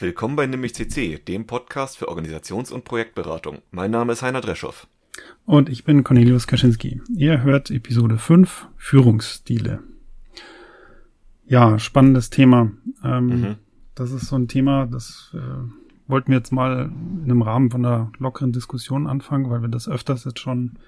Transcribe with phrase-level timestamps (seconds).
[0.00, 3.58] Willkommen bei Nimmich CC, dem Podcast für Organisations- und Projektberatung.
[3.70, 4.86] Mein Name ist Heiner Dreschow.
[5.44, 7.02] Und ich bin Cornelius Kaczynski.
[7.14, 9.82] Ihr hört Episode 5, Führungsstile.
[11.46, 12.72] Ja, spannendes Thema.
[13.04, 13.56] Ähm, mhm.
[13.94, 15.38] Das ist so ein Thema, das äh,
[16.06, 16.90] wollten wir jetzt mal
[17.22, 20.78] in einem Rahmen von einer lockeren Diskussion anfangen, weil wir das öfters jetzt schon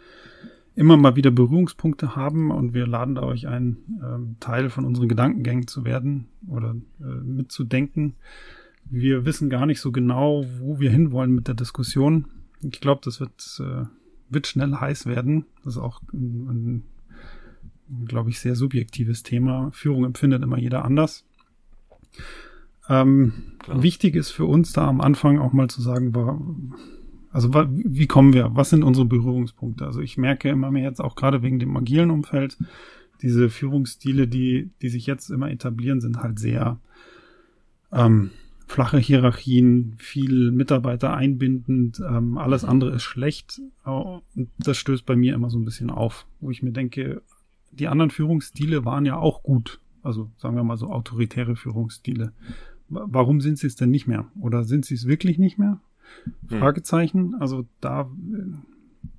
[0.75, 5.09] immer mal wieder Berührungspunkte haben und wir laden da euch ein, ähm, Teil von unseren
[5.09, 8.15] Gedankengängen zu werden oder äh, mitzudenken.
[8.95, 12.27] Wir wissen gar nicht so genau, wo wir hinwollen mit der Diskussion.
[12.61, 13.87] Ich glaube, das wird, äh,
[14.29, 15.47] wird schnell heiß werden.
[15.65, 16.83] Das ist auch ein,
[17.89, 19.71] ein glaube ich, sehr subjektives Thema.
[19.73, 21.25] Führung empfindet immer jeder anders.
[22.87, 26.75] Ähm, wichtig ist für uns da am Anfang auch mal zu sagen,
[27.31, 28.51] also wie kommen wir?
[28.57, 29.87] Was sind unsere Berührungspunkte?
[29.87, 32.59] Also ich merke immer mehr jetzt auch gerade wegen dem agilen Umfeld,
[33.23, 36.79] diese Führungsstile, die, die sich jetzt immer etablieren, sind halt sehr
[37.91, 38.33] ähm,
[38.73, 43.61] flache Hierarchien, viel Mitarbeiter einbindend, ähm, alles andere ist schlecht.
[43.85, 44.23] Und
[44.59, 47.21] das stößt bei mir immer so ein bisschen auf, wo ich mir denke,
[47.71, 49.79] die anderen Führungsstile waren ja auch gut.
[50.03, 52.33] Also sagen wir mal so autoritäre Führungsstile.
[52.89, 54.27] Warum sind sie es denn nicht mehr?
[54.41, 55.79] Oder sind sie es wirklich nicht mehr?
[56.49, 56.59] Hm.
[56.59, 57.35] Fragezeichen.
[57.35, 58.11] Also da,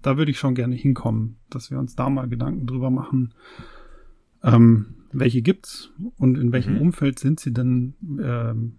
[0.01, 3.33] da würde ich schon gerne hinkommen, dass wir uns da mal Gedanken drüber machen.
[4.41, 6.81] Ähm, welche gibt's und in welchem mhm.
[6.81, 8.73] Umfeld sind sie denn ähm,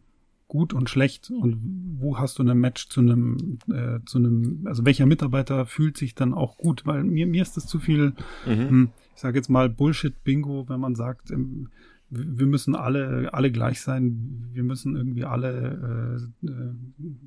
[0.55, 1.58] gut und schlecht und
[1.98, 6.14] wo hast du ein Match zu einem äh, zu einem also welcher Mitarbeiter fühlt sich
[6.14, 8.12] dann auch gut weil mir mir ist das zu viel
[8.46, 8.69] mhm.
[8.69, 11.70] Hm, ich sage jetzt mal Bullshit Bingo wenn man sagt ähm,
[12.11, 16.74] wir müssen alle, alle gleich sein, wir müssen irgendwie alle äh, äh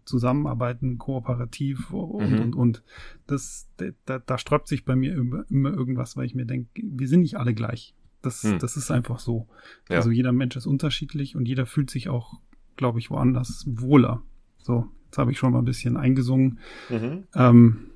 [0.06, 2.40] zusammenarbeiten, kooperativ und, mhm.
[2.40, 2.84] und, und.
[3.26, 3.68] Das,
[4.06, 7.22] da, da sträubt sich bei mir immer, immer irgendwas, weil ich mir denke, wir sind
[7.22, 7.96] nicht alle gleich.
[8.22, 8.60] Das, mhm.
[8.60, 9.48] das ist einfach so.
[9.90, 9.98] Ja.
[9.98, 12.40] Also jeder Mensch ist unterschiedlich und jeder fühlt sich auch,
[12.78, 14.24] glaube ich, woanders wohler.
[14.58, 16.60] So, jetzt habe ich schon mal ein bisschen eingesungen.
[16.90, 17.24] Mhm.
[17.36, 17.92] Ähm,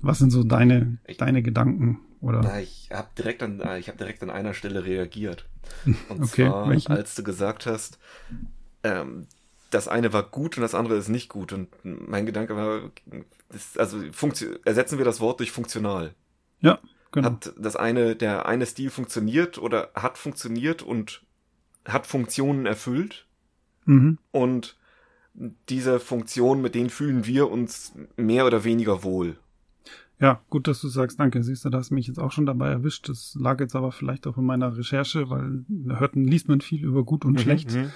[0.00, 2.00] was sind so deine, ich, deine Gedanken?
[2.20, 2.40] Oder?
[2.42, 5.48] Na, ich habe direkt an, äh, ich habe direkt an einer Stelle reagiert.
[6.08, 6.92] Und okay, zwar, welchen?
[6.92, 7.98] als du gesagt hast,
[8.84, 9.26] ähm,
[9.70, 11.52] das eine war gut und das andere ist nicht gut.
[11.52, 12.90] Und mein Gedanke war,
[13.48, 13.98] das, also
[14.64, 16.14] ersetzen wir das Wort durch funktional.
[16.60, 16.78] Ja,
[17.10, 17.26] genau.
[17.26, 21.22] Hat das eine, der eine Stil funktioniert oder hat funktioniert und
[21.84, 23.26] hat Funktionen erfüllt.
[23.86, 24.18] Mhm.
[24.30, 24.76] Und
[25.68, 29.36] diese Funktionen, mit denen fühlen wir uns mehr oder weniger wohl.
[30.18, 31.42] Ja, gut, dass du sagst, danke.
[31.42, 33.08] Siehst du, da hast mich jetzt auch schon dabei erwischt.
[33.08, 36.84] Das lag jetzt aber vielleicht auch in meiner Recherche, weil da hört, liest man viel
[36.84, 37.74] über gut und mhm, schlecht.
[37.74, 37.90] Mhm.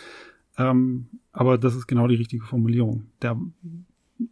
[0.59, 3.07] Ähm, aber das ist genau die richtige Formulierung.
[3.23, 3.41] Der,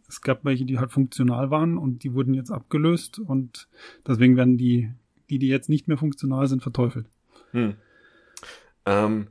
[0.07, 3.67] es gab welche, die halt funktional waren und die wurden jetzt abgelöst und
[4.07, 4.91] deswegen werden die,
[5.31, 7.07] die, die jetzt nicht mehr funktional sind, verteufelt.
[7.51, 7.73] Hm.
[8.85, 9.27] Ähm,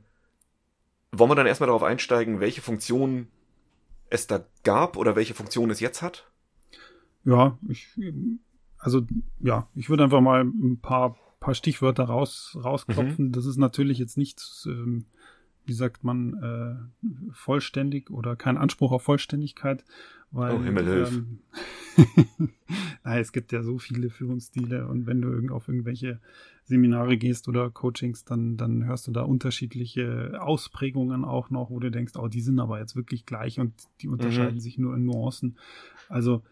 [1.11, 3.27] wollen wir dann erstmal darauf einsteigen, welche Funktion
[4.09, 6.29] es da gab oder welche Funktion es jetzt hat?
[7.25, 7.87] Ja, ich
[8.79, 9.05] also
[9.39, 13.27] ja, ich würde einfach mal ein paar, paar Stichwörter raus, rausklopfen.
[13.27, 13.31] Mhm.
[13.33, 15.05] Das ist natürlich jetzt nicht, ähm,
[15.65, 19.83] wie sagt man, äh, vollständig oder kein Anspruch auf Vollständigkeit,
[20.31, 21.11] weil oh, Himmel hilf.
[21.11, 21.39] Ähm,
[23.03, 26.21] Nein, es gibt ja so viele Führungsstile und wenn du auf irgendwelche
[26.69, 31.89] Seminare gehst oder Coachings, dann, dann hörst du da unterschiedliche Ausprägungen auch noch, wo du
[31.89, 34.59] denkst, oh, die sind aber jetzt wirklich gleich und die unterscheiden mhm.
[34.59, 35.57] sich nur in Nuancen.
[36.07, 36.43] Also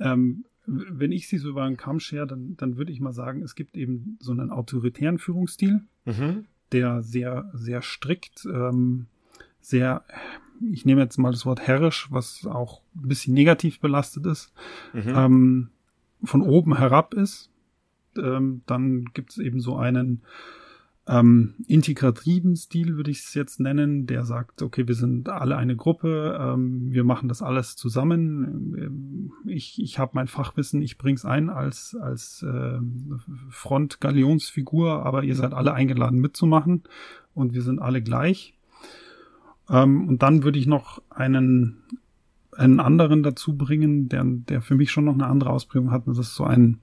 [0.00, 3.42] ähm, wenn ich sie so über einen Kamm schere, dann, dann würde ich mal sagen,
[3.42, 6.46] es gibt eben so einen autoritären Führungsstil, mhm.
[6.72, 9.06] der sehr, sehr strikt, ähm,
[9.60, 10.04] sehr,
[10.72, 14.52] ich nehme jetzt mal das Wort herrisch, was auch ein bisschen negativ belastet ist,
[14.92, 15.14] mhm.
[15.14, 15.68] ähm,
[16.24, 17.50] von oben herab ist.
[18.18, 20.22] Ähm, dann gibt es eben so einen
[21.06, 25.76] ähm, integrativen Stil, würde ich es jetzt nennen, der sagt, okay, wir sind alle eine
[25.76, 28.74] Gruppe, ähm, wir machen das alles zusammen.
[28.78, 32.78] Ähm, ich, ich habe mein Fachwissen, ich bring's ein als, als äh,
[33.50, 36.84] Front-Galionsfigur, aber ihr seid alle eingeladen mitzumachen
[37.34, 38.54] und wir sind alle gleich.
[39.68, 41.82] Ähm, und dann würde ich noch einen,
[42.52, 46.06] einen anderen dazu bringen, der, der für mich schon noch eine andere Ausprägung hat.
[46.06, 46.78] Das ist so ein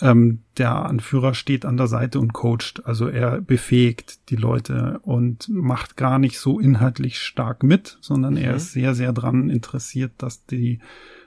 [0.00, 2.82] ähm, der Anführer steht an der Seite und coacht.
[2.84, 8.40] Also er befähigt die Leute und macht gar nicht so inhaltlich stark mit, sondern mhm.
[8.40, 10.78] er ist sehr, sehr dran interessiert, dass die,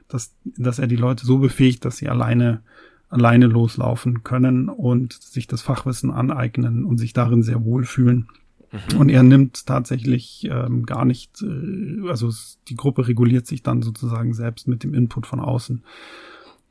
[0.08, 2.62] dass, dass er die Leute so befähigt, dass sie alleine,
[3.10, 8.30] alleine loslaufen können und sich das Fachwissen aneignen und sich darin sehr wohlfühlen.
[8.72, 9.00] Mhm.
[9.00, 12.32] Und er nimmt tatsächlich ähm, gar nicht, äh, also
[12.70, 15.84] die Gruppe reguliert sich dann sozusagen selbst mit dem Input von außen.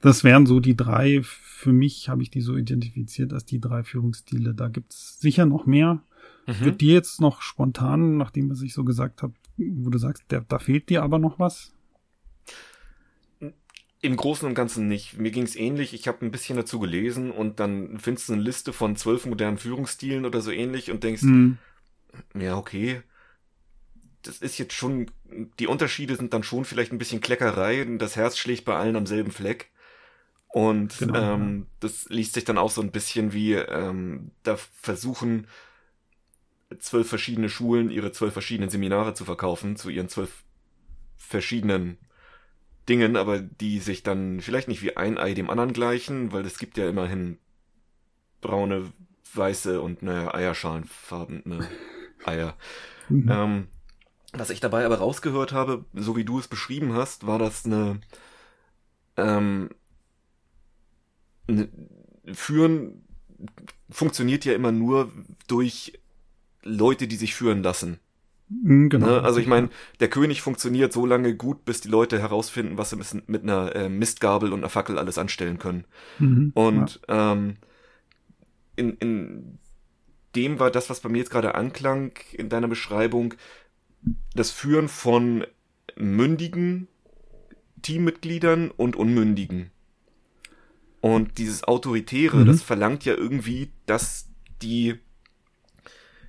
[0.00, 3.84] Das wären so die drei, für mich habe ich die so identifiziert als die drei
[3.84, 4.54] Führungsstile.
[4.54, 6.02] Da gibt's sicher noch mehr.
[6.46, 6.60] Mhm.
[6.60, 10.40] Wird dir jetzt noch spontan, nachdem was ich so gesagt habe, wo du sagst, der,
[10.40, 11.74] da fehlt dir aber noch was?
[14.02, 15.18] Im Großen und Ganzen nicht.
[15.18, 15.92] Mir ging es ähnlich.
[15.92, 19.58] Ich habe ein bisschen dazu gelesen und dann findest du eine Liste von zwölf modernen
[19.58, 21.58] Führungsstilen oder so ähnlich und denkst, hm.
[22.34, 23.02] ja, okay,
[24.22, 25.10] das ist jetzt schon,
[25.58, 27.84] die Unterschiede sind dann schon vielleicht ein bisschen Kleckerei.
[27.98, 29.69] Das Herz schlägt bei allen am selben Fleck.
[30.52, 31.66] Und genau, ähm, ja.
[31.80, 35.46] das liest sich dann auch so ein bisschen wie, ähm, da versuchen
[36.78, 40.44] zwölf verschiedene Schulen ihre zwölf verschiedenen Seminare zu verkaufen zu ihren zwölf
[41.16, 41.98] verschiedenen
[42.88, 46.58] Dingen, aber die sich dann vielleicht nicht wie ein Ei dem anderen gleichen, weil es
[46.58, 47.38] gibt ja immerhin
[48.40, 48.92] braune,
[49.34, 51.68] weiße und naja, eierschalenfarbene
[52.24, 52.56] Eier.
[53.12, 53.28] Mhm.
[53.28, 53.66] Ähm,
[54.32, 58.00] was ich dabei aber rausgehört habe, so wie du es beschrieben hast, war das eine,
[59.16, 59.70] ähm,
[62.32, 63.04] Führen
[63.88, 65.10] funktioniert ja immer nur
[65.48, 65.98] durch
[66.62, 67.98] Leute, die sich führen lassen.
[68.48, 69.06] Mhm, genau.
[69.06, 69.22] Ne?
[69.22, 69.70] Also ich meine,
[70.00, 73.88] der König funktioniert so lange gut, bis die Leute herausfinden, was sie mit einer äh,
[73.88, 75.84] Mistgabel und einer Fackel alles anstellen können.
[76.18, 77.32] Mhm, und ja.
[77.32, 77.56] ähm,
[78.76, 79.58] in, in
[80.34, 83.34] dem war das, was bei mir jetzt gerade anklang in deiner Beschreibung,
[84.34, 85.44] das Führen von
[85.96, 86.88] mündigen
[87.82, 89.70] Teammitgliedern und unmündigen.
[91.00, 92.46] Und dieses Autoritäre, mhm.
[92.46, 94.28] das verlangt ja irgendwie, dass
[94.62, 94.98] die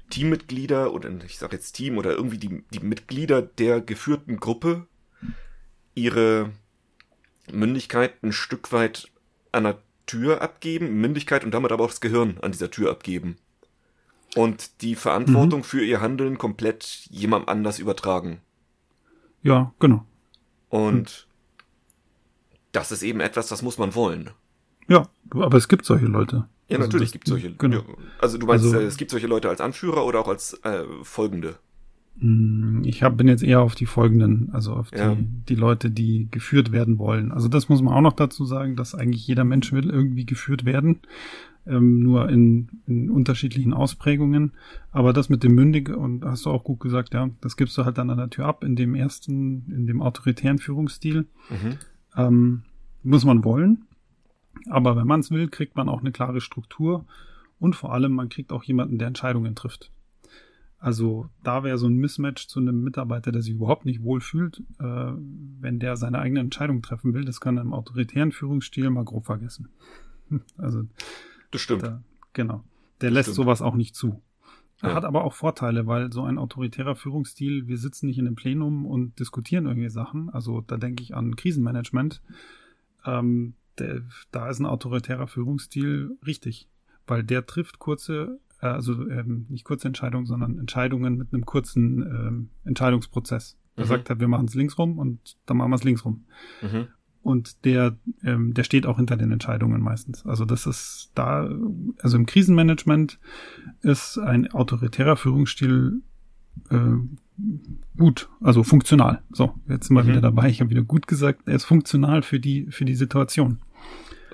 [0.09, 4.87] Teammitglieder oder ich sage jetzt Team oder irgendwie die, die Mitglieder der geführten Gruppe
[5.95, 6.51] ihre
[7.51, 9.09] Mündigkeit ein Stück weit
[9.51, 13.37] an der Tür abgeben, Mündigkeit und damit aber auch das Gehirn an dieser Tür abgeben.
[14.35, 15.65] Und die Verantwortung mhm.
[15.65, 18.41] für ihr Handeln komplett jemandem anders übertragen.
[19.43, 20.05] Ja, genau.
[20.69, 22.51] Und mhm.
[22.71, 24.29] das ist eben etwas, das muss man wollen.
[24.87, 26.47] Ja, aber es gibt solche Leute.
[26.67, 27.51] Ja, also natürlich gibt es solche.
[27.53, 27.83] Genau.
[28.19, 30.83] Also du meinst, also, äh, es gibt solche Leute als Anführer oder auch als äh,
[31.03, 31.55] Folgende?
[32.19, 35.15] Hm, ich hab, bin jetzt eher auf die folgenden, also auf ja.
[35.15, 37.31] die, die Leute, die geführt werden wollen.
[37.31, 40.63] Also das muss man auch noch dazu sagen, dass eigentlich jeder Mensch will irgendwie geführt
[40.63, 41.01] werden,
[41.65, 44.53] ähm, nur in, in unterschiedlichen Ausprägungen.
[44.91, 47.85] Aber das mit dem Mündig, und hast du auch gut gesagt, ja, das gibst du
[47.85, 51.25] halt dann an der Tür ab in dem ersten, in dem autoritären Führungsstil.
[51.49, 51.77] Mhm.
[52.15, 52.61] Ähm,
[53.03, 53.85] muss man wollen.
[54.69, 57.05] Aber wenn man es will, kriegt man auch eine klare Struktur
[57.59, 59.91] und vor allem, man kriegt auch jemanden, der Entscheidungen trifft.
[60.81, 65.11] Also da wäre so ein Mismatch zu einem Mitarbeiter, der sich überhaupt nicht wohlfühlt, äh,
[65.59, 67.23] wenn der seine eigene Entscheidung treffen will.
[67.23, 69.69] Das kann er im autoritären Führungsstil mal grob vergessen.
[70.57, 70.83] also
[71.51, 71.83] das stimmt.
[71.83, 72.01] Da,
[72.33, 72.63] genau.
[72.99, 73.35] Der das lässt stimmt.
[73.35, 74.23] sowas auch nicht zu.
[74.81, 74.95] Er ja.
[74.95, 78.87] hat aber auch Vorteile, weil so ein autoritärer Führungsstil, wir sitzen nicht in einem Plenum
[78.87, 80.31] und diskutieren irgendwelche Sachen.
[80.31, 82.23] Also da denke ich an Krisenmanagement.
[83.05, 84.01] Ähm, der,
[84.31, 86.69] da ist ein autoritärer Führungsstil richtig,
[87.07, 92.01] weil der trifft kurze, äh, also ähm, nicht kurze Entscheidungen, sondern Entscheidungen mit einem kurzen
[92.01, 93.57] ähm, Entscheidungsprozess.
[93.75, 93.89] Er mhm.
[93.89, 96.25] sagt halt, wir machen es links rum und dann machen wir es links rum.
[96.61, 96.87] Mhm.
[97.23, 100.25] Und der, ähm, der steht auch hinter den Entscheidungen meistens.
[100.25, 101.47] Also das ist da,
[102.01, 103.19] also im Krisenmanagement
[103.81, 106.01] ist ein autoritärer Führungsstil
[106.69, 106.77] äh,
[107.97, 109.21] gut, also funktional.
[109.31, 110.09] So, jetzt sind wir mhm.
[110.09, 110.49] wieder dabei.
[110.49, 113.59] Ich habe wieder gut gesagt, er ist funktional für die, für die Situation.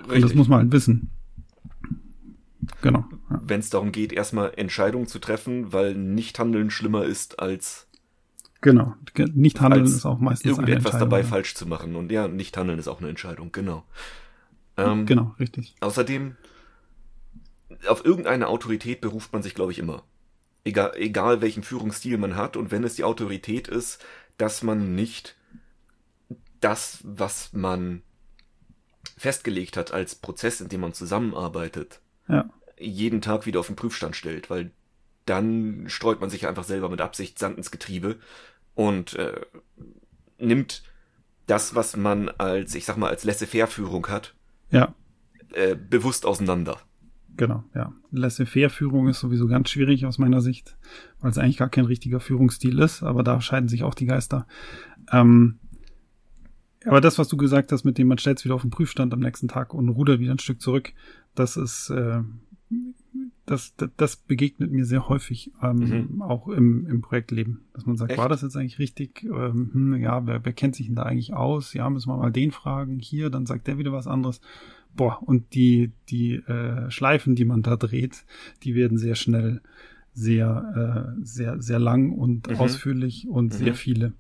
[0.07, 0.23] Richtig.
[0.23, 1.09] Und das muss man halt wissen.
[2.81, 3.05] Genau.
[3.29, 3.41] Ja.
[3.43, 7.87] Wenn es darum geht, erstmal Entscheidungen zu treffen, weil Nichthandeln schlimmer ist als
[8.61, 8.95] Genau.
[9.35, 11.25] Nichthandeln ist auch meistens irgendetwas dabei ja.
[11.25, 11.95] falsch zu machen.
[11.95, 13.83] Und ja, Nichthandeln ist auch eine Entscheidung, genau.
[14.77, 15.75] Ähm, genau, richtig.
[15.79, 16.35] Außerdem,
[17.87, 20.03] auf irgendeine Autorität beruft man sich, glaube ich, immer
[20.67, 24.03] egal, egal welchen Führungsstil man hat und wenn es die Autorität ist,
[24.37, 25.35] dass man nicht
[26.59, 28.03] das, was man
[29.17, 32.49] festgelegt hat als Prozess, in dem man zusammenarbeitet, ja.
[32.77, 34.71] jeden Tag wieder auf den Prüfstand stellt, weil
[35.25, 38.17] dann streut man sich einfach selber mit Absicht Sand ins Getriebe
[38.75, 39.41] und äh,
[40.37, 40.83] nimmt
[41.47, 44.35] das, was man als, ich sag mal, als Laissez-faire-Führung hat,
[44.69, 44.93] ja.
[45.53, 46.77] äh, bewusst auseinander.
[47.35, 47.93] Genau, ja.
[48.11, 50.77] Laissez-faire-Führung ist sowieso ganz schwierig aus meiner Sicht,
[51.19, 54.47] weil es eigentlich gar kein richtiger Führungsstil ist, aber da scheiden sich auch die Geister.
[55.11, 55.59] Ähm,
[56.85, 59.13] aber das, was du gesagt hast, mit dem man stellt es wieder auf den Prüfstand
[59.13, 60.93] am nächsten Tag und rudert wieder ein Stück zurück,
[61.35, 62.21] das ist, äh,
[63.45, 66.21] das, das, das begegnet mir sehr häufig, ähm, mhm.
[66.21, 68.19] auch im, im Projektleben, dass man sagt, Echt?
[68.19, 69.23] war das jetzt eigentlich richtig?
[69.23, 71.73] Ähm, hm, ja, wer, wer kennt sich denn da eigentlich aus?
[71.73, 72.99] Ja, müssen wir mal den fragen.
[72.99, 74.41] Hier, dann sagt der wieder was anderes
[74.97, 78.25] boah, und die, die äh, Schleifen, die man da dreht,
[78.63, 79.61] die werden sehr schnell
[80.13, 82.55] sehr, äh, sehr, sehr lang und mhm.
[82.55, 83.57] ausführlich und mhm.
[83.57, 84.13] sehr viele.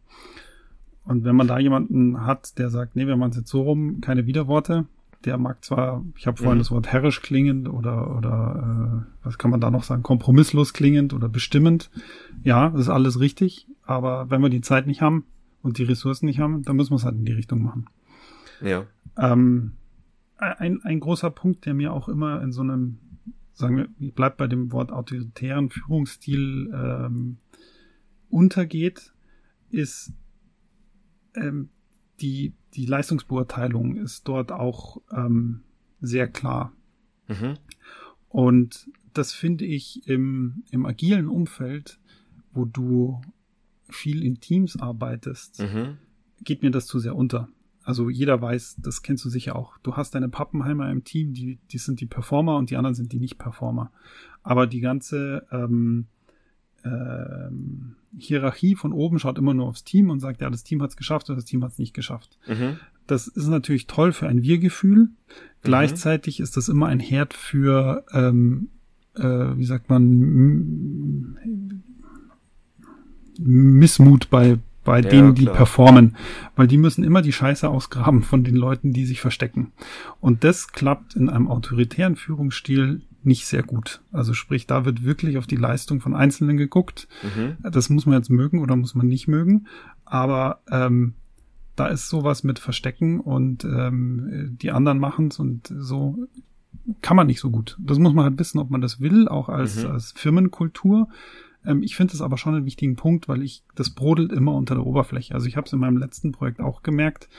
[1.07, 4.01] Und wenn man da jemanden hat, der sagt, nee, wir machen es jetzt so rum,
[4.01, 4.85] keine Widerworte,
[5.23, 6.61] der mag zwar, ich habe vorhin mhm.
[6.61, 11.13] das Wort herrisch klingend oder, oder äh, was kann man da noch sagen, kompromisslos klingend
[11.13, 11.89] oder bestimmend.
[12.43, 15.23] Ja, das ist alles richtig, aber wenn wir die Zeit nicht haben
[15.61, 17.87] und die Ressourcen nicht haben, dann müssen wir es halt in die Richtung machen.
[18.61, 18.85] Ja.
[19.17, 19.73] Ähm,
[20.37, 22.97] ein, ein großer Punkt, der mir auch immer in so einem,
[23.53, 27.37] sagen wir, ich bleib bei dem Wort autoritären Führungsstil ähm,
[28.29, 29.13] untergeht,
[29.71, 30.13] ist
[31.37, 31.69] ähm,
[32.19, 35.61] die, die Leistungsbeurteilung ist dort auch ähm,
[36.01, 36.73] sehr klar.
[37.27, 37.57] Mhm.
[38.29, 41.99] Und das finde ich im, im agilen Umfeld,
[42.53, 43.21] wo du
[43.89, 45.97] viel in Teams arbeitest, mhm.
[46.43, 47.47] geht mir das zu sehr unter.
[47.83, 49.77] Also jeder weiß, das kennst du sicher auch.
[49.77, 53.13] Du hast deine Pappenheimer im Team, die, die sind die Performer und die anderen sind
[53.13, 53.91] die Nicht-Performer.
[54.43, 56.07] Aber die ganze ähm,
[56.83, 60.91] ähm, Hierarchie von oben schaut immer nur aufs Team und sagt, ja, das Team hat
[60.91, 62.37] es geschafft oder das Team hat es nicht geschafft.
[62.47, 62.77] Mhm.
[63.05, 64.97] Das ist natürlich toll für ein Wir-Gefühl.
[64.97, 65.09] Mhm.
[65.63, 68.69] Gleichzeitig ist das immer ein Herd für, ähm,
[69.15, 71.37] äh, wie sagt man,
[73.39, 75.55] Missmut bei, bei ja, denen, die klar.
[75.55, 76.15] performen,
[76.55, 79.73] weil die müssen immer die Scheiße ausgraben von den Leuten, die sich verstecken.
[80.19, 84.01] Und das klappt in einem autoritären Führungsstil nicht sehr gut.
[84.11, 87.07] Also sprich, da wird wirklich auf die Leistung von Einzelnen geguckt.
[87.21, 87.57] Mhm.
[87.71, 89.67] Das muss man jetzt mögen oder muss man nicht mögen.
[90.05, 91.13] Aber ähm,
[91.75, 96.27] da ist sowas mit Verstecken und ähm, die anderen machen's und so
[97.01, 97.77] kann man nicht so gut.
[97.79, 99.91] Das muss man halt wissen, ob man das will, auch als, mhm.
[99.91, 101.09] als Firmenkultur.
[101.65, 104.75] Ähm, ich finde es aber schon einen wichtigen Punkt, weil ich, das brodelt immer unter
[104.75, 105.33] der Oberfläche.
[105.33, 107.29] Also ich habe es in meinem letzten Projekt auch gemerkt,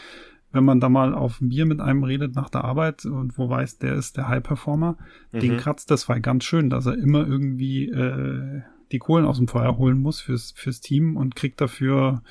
[0.53, 3.49] wenn man da mal auf ein Bier mit einem redet nach der Arbeit und wo
[3.49, 4.97] weiß, der ist der High-Performer,
[5.33, 5.41] mhm.
[5.41, 8.63] den kratzt das war ganz schön, dass er immer irgendwie äh,
[8.93, 12.23] die Kohlen aus dem Feuer holen muss fürs, fürs Team und kriegt dafür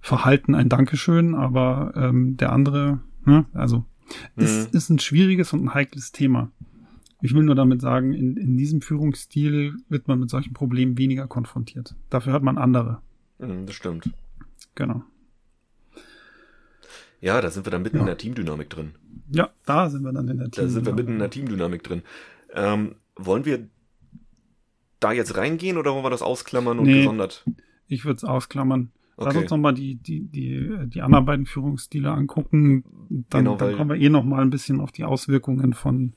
[0.00, 3.78] Verhalten ein Dankeschön, aber ähm, der andere, ne, also
[4.36, 4.44] mhm.
[4.44, 6.50] ist, ist ein schwieriges und ein heikles Thema.
[7.22, 11.26] Ich will nur damit sagen, in, in diesem Führungsstil wird man mit solchen Problemen weniger
[11.26, 11.94] konfrontiert.
[12.10, 13.00] Dafür hat man andere.
[13.38, 14.10] Mhm, das stimmt.
[14.74, 15.04] Genau.
[17.24, 18.02] Ja, da sind wir dann mitten ja.
[18.02, 18.92] in der Teamdynamik drin.
[19.30, 20.54] Ja, da sind wir dann in der Teamdynamik.
[20.54, 22.02] Da sind wir mitten in der Teamdynamik drin.
[22.52, 23.66] Ähm, wollen wir
[25.00, 27.42] da jetzt reingehen oder wollen wir das ausklammern und nee, gesondert?
[27.86, 28.90] Ich würde es ausklammern.
[29.16, 29.26] Okay.
[29.26, 32.84] Lass uns nochmal die, die, die, die anderen beiden Führungsstile angucken.
[33.30, 36.12] Dann, genau, dann kommen wir eh nochmal ein bisschen auf die Auswirkungen von,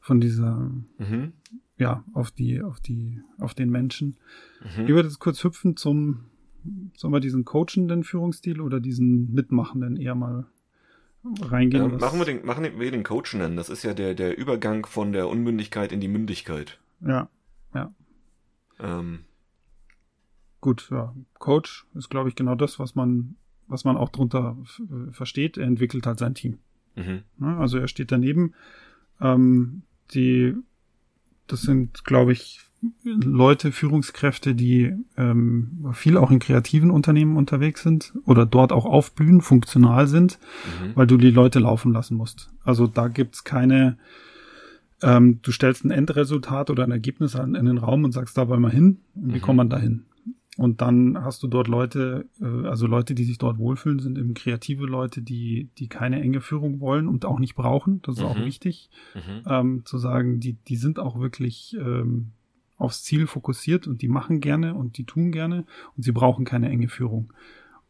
[0.00, 1.34] von dieser, mhm.
[1.78, 4.16] ja, auf die, auf die, auf den Menschen.
[4.60, 4.86] Mhm.
[4.86, 6.31] Ich würde jetzt kurz hüpfen zum
[6.96, 10.46] sollen wir diesen coachenden Führungsstil oder diesen mitmachenden eher mal
[11.24, 11.90] reingehen?
[11.90, 13.56] Ja, machen wir den, machen wir den coachenden.
[13.56, 16.78] Das ist ja der, der Übergang von der Unmündigkeit in die Mündigkeit.
[17.00, 17.28] Ja,
[17.74, 17.90] ja.
[18.80, 19.20] Ähm.
[20.60, 21.14] Gut, ja.
[21.38, 23.34] Coach ist, glaube ich, genau das, was man,
[23.66, 24.56] was man auch drunter
[25.10, 25.56] versteht.
[25.56, 26.58] Er entwickelt halt sein Team.
[26.94, 27.22] Mhm.
[27.40, 28.54] Ja, also er steht daneben.
[29.20, 29.82] Ähm,
[30.14, 30.54] die,
[31.46, 32.60] das sind, glaube ich,
[33.04, 39.40] Leute, Führungskräfte, die ähm, viel auch in kreativen Unternehmen unterwegs sind oder dort auch aufblühen,
[39.40, 40.96] funktional sind, mhm.
[40.96, 42.50] weil du die Leute laufen lassen musst.
[42.64, 43.98] Also da gibt's keine,
[45.00, 48.62] ähm, du stellst ein Endresultat oder ein Ergebnis in den Raum und sagst, da wollen
[48.62, 48.98] wir hin.
[49.14, 49.42] Und wie mhm.
[49.42, 50.04] kommt man da hin?
[50.58, 54.34] Und dann hast du dort Leute, äh, also Leute, die sich dort wohlfühlen, sind eben
[54.34, 58.02] kreative Leute, die, die keine enge Führung wollen und auch nicht brauchen.
[58.02, 58.26] Das ist mhm.
[58.26, 59.42] auch wichtig, mhm.
[59.46, 62.32] ähm, zu sagen, die, die sind auch wirklich ähm,
[62.82, 65.64] aufs Ziel fokussiert und die machen gerne und die tun gerne
[65.96, 67.32] und sie brauchen keine enge Führung.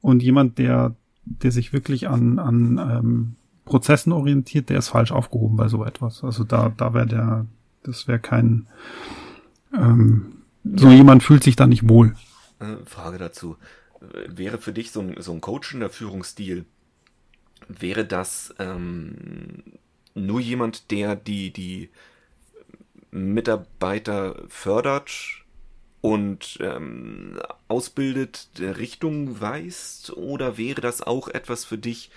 [0.01, 0.95] Und jemand, der,
[1.25, 6.25] der sich wirklich an, an ähm, Prozessen orientiert, der ist falsch aufgehoben bei so etwas.
[6.25, 7.47] Also da, da wäre der,
[7.85, 8.67] das wäre kein,
[9.75, 12.15] ähm, so jemand fühlt sich da nicht wohl.
[12.61, 13.57] Äh, Frage dazu.
[14.29, 16.65] Wäre für dich so ein, so ein coachender Führungsstil,
[17.69, 19.63] wäre das ähm,
[20.15, 21.91] nur jemand, der die, die
[23.13, 25.45] Mitarbeiter fördert
[26.01, 27.39] und ähm,
[27.69, 30.17] ausbildet, Richtung weist?
[30.17, 32.11] Oder wäre das auch etwas für dich,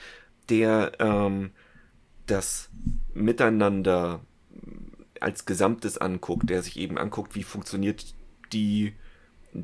[0.49, 1.51] der ähm,
[2.25, 2.69] das
[3.13, 4.21] Miteinander
[5.19, 8.15] als Gesamtes anguckt, der sich eben anguckt, wie funktioniert
[8.51, 8.93] die,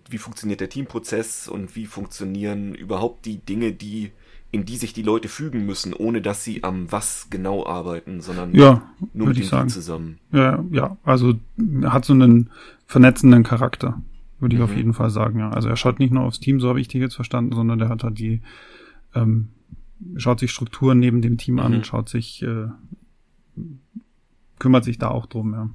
[0.10, 4.12] wie funktioniert der Teamprozess und wie funktionieren überhaupt die Dinge, die
[4.52, 8.54] in die sich die Leute fügen müssen, ohne dass sie am was genau arbeiten, sondern
[8.54, 9.70] ja, nur mit dem sagen.
[9.70, 10.20] zusammen.
[10.32, 11.36] Ja, ja, also
[11.86, 12.50] hat so einen
[12.86, 14.02] vernetzenden Charakter,
[14.40, 14.66] würde ich mhm.
[14.66, 15.40] auf jeden Fall sagen.
[15.40, 15.52] Ja.
[15.52, 17.88] Also er schaut nicht nur aufs Team, so habe ich dich jetzt verstanden, sondern der
[17.88, 18.42] hat halt die,
[19.16, 19.50] ähm,
[20.18, 21.62] schaut sich Strukturen neben dem Team mhm.
[21.62, 22.68] an, schaut sich, äh,
[24.60, 25.70] kümmert sich da auch drum, ja.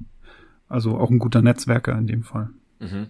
[0.69, 2.49] Also auch ein guter Netzwerker in dem Fall.
[2.79, 3.07] Mhm.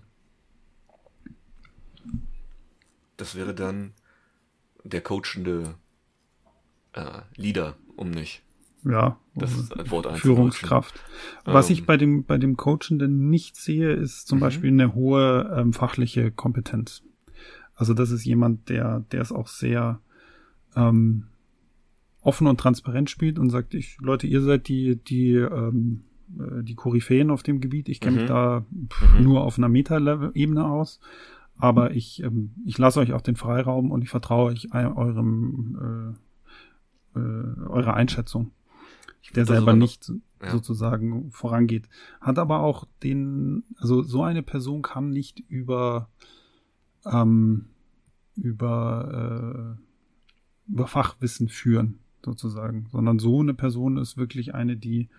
[3.18, 3.94] Das wäre dann
[4.88, 5.76] der coachende
[6.94, 8.44] äh, Leader um mich.
[8.84, 11.00] Ja, das ist ein Wort Führungskraft.
[11.46, 14.42] Was ähm, ich bei dem, bei dem Coachenden nicht sehe, ist zum mhm.
[14.42, 17.04] Beispiel eine hohe ähm, fachliche Kompetenz.
[17.76, 20.00] Also das ist jemand, der, der ist auch sehr
[20.76, 21.28] ähm,
[22.22, 26.04] offen und transparent spielt und sagt, ich, Leute, ihr seid die, die, ähm,
[26.38, 27.90] äh, die Koryphäen auf dem Gebiet.
[27.90, 28.22] Ich kenne mhm.
[28.22, 29.24] mich da mhm.
[29.24, 31.00] nur auf einer Meta-Ebene aus.
[31.58, 36.16] Aber ich, ähm, ich lasse euch auch den Freiraum und ich vertraue euch eurem,
[37.16, 38.52] äh, äh, eurer Einschätzung
[39.36, 40.12] der selber nicht
[40.42, 40.52] ja.
[40.52, 41.88] sozusagen vorangeht.
[42.22, 46.10] Hat aber auch den, also so eine Person kann nicht über,
[47.06, 47.66] ähm,
[48.36, 55.10] über, äh, über Fachwissen führen, sozusagen, sondern so eine Person ist wirklich eine, die,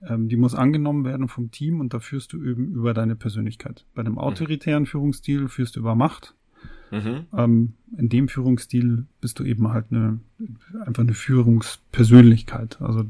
[0.00, 3.84] die muss angenommen werden vom Team und da führst du eben über deine Persönlichkeit.
[3.94, 4.18] Bei dem mhm.
[4.18, 6.34] autoritären Führungsstil führst du über Macht.
[6.90, 7.26] Mhm.
[7.36, 10.20] Ähm, in dem Führungsstil bist du eben halt eine,
[10.86, 12.80] einfach eine Führungspersönlichkeit.
[12.80, 13.04] Also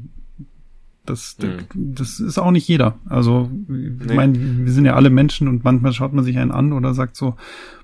[1.05, 1.95] das, mhm.
[1.95, 2.95] das ist auch nicht jeder.
[3.07, 4.13] Also, ich nee.
[4.13, 7.15] meine, wir sind ja alle Menschen und manchmal schaut man sich einen an oder sagt
[7.15, 7.35] so,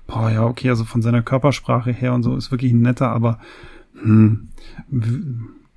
[0.06, 3.40] boah, ja, okay, also von seiner Körpersprache her und so ist wirklich ein netter, aber
[4.00, 4.48] hm,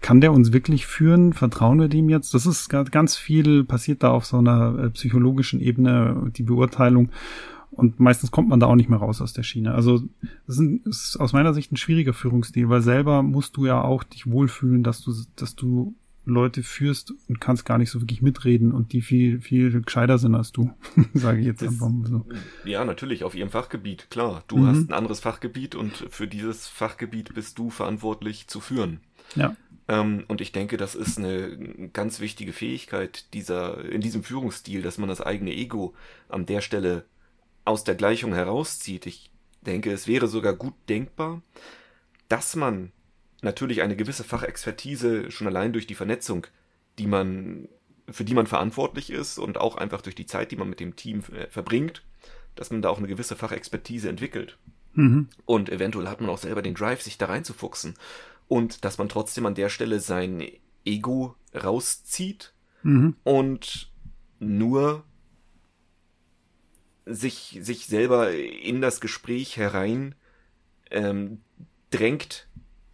[0.01, 1.34] kann der uns wirklich führen?
[1.34, 2.34] Vertrauen wir dem jetzt?
[2.34, 7.10] Das ist ganz viel passiert da auf so einer äh, psychologischen Ebene, die Beurteilung.
[7.72, 9.74] Und meistens kommt man da auch nicht mehr raus aus der Schiene.
[9.74, 10.01] Also
[10.48, 14.29] das ist aus meiner Sicht ein schwieriger Führungsstil, weil selber musst du ja auch dich
[14.29, 18.94] wohlfühlen, dass du, dass du Leute führst und kannst gar nicht so wirklich mitreden und
[18.94, 20.72] die viel, viel gescheiter sind als du,
[21.13, 22.25] sage ich jetzt das, einfach mal so.
[22.65, 24.44] Ja, natürlich, auf ihrem Fachgebiet, klar.
[24.48, 24.68] Du mhm.
[24.68, 29.00] hast ein anderes Fachgebiet und für dieses Fachgebiet bist du verantwortlich zu führen.
[29.36, 29.56] Ja.
[29.89, 35.00] Ähm, und ich denke, das ist eine ganz wichtige Fähigkeit dieser, in diesem Führungsstil, dass
[35.00, 35.96] man das eigene Ego
[36.29, 37.05] an der Stelle
[37.65, 39.08] aus der Gleichung herauszieht.
[39.08, 39.31] Ich
[39.62, 41.41] denke, es wäre sogar gut denkbar,
[42.29, 42.91] dass man
[43.41, 46.46] natürlich eine gewisse Fachexpertise schon allein durch die Vernetzung,
[47.00, 47.67] die man,
[48.10, 50.96] für die man verantwortlich ist und auch einfach durch die Zeit, die man mit dem
[50.96, 52.03] Team äh, verbringt,
[52.55, 54.60] dass man da auch eine gewisse Fachexpertise entwickelt.
[54.93, 55.29] Mhm.
[55.46, 57.96] Und eventuell hat man auch selber den Drive, sich da reinzufuchsen.
[58.50, 60.44] Und dass man trotzdem an der Stelle sein
[60.84, 63.15] Ego rauszieht mhm.
[63.24, 63.91] und
[64.39, 65.06] nur
[67.06, 70.15] sich, sich selber in das Gespräch herein
[70.91, 71.39] ähm,
[71.91, 72.47] drängt,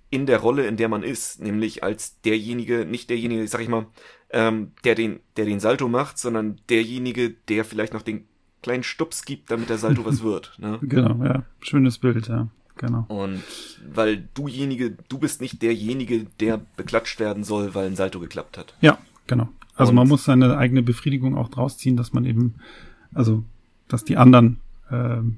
[0.10, 3.88] in der Rolle, in der man ist, nämlich als derjenige, nicht derjenige, sag ich mal,
[4.30, 8.25] ähm, der den, der den Salto macht, sondern derjenige, der vielleicht noch den
[8.62, 10.53] kleinen Stups gibt, damit der Salto was wird.
[10.58, 10.80] Ne?
[10.82, 13.05] Genau, ja, schönes Bild, ja, genau.
[13.07, 13.43] Und
[13.93, 18.75] weil dujenige, du bist nicht derjenige, der beklatscht werden soll, weil ein Salto geklappt hat.
[18.81, 19.49] Ja, genau.
[19.75, 22.55] Also Und man muss seine eigene Befriedigung auch draus ziehen, dass man eben,
[23.13, 23.43] also,
[23.88, 24.59] dass die anderen
[24.91, 25.38] ähm,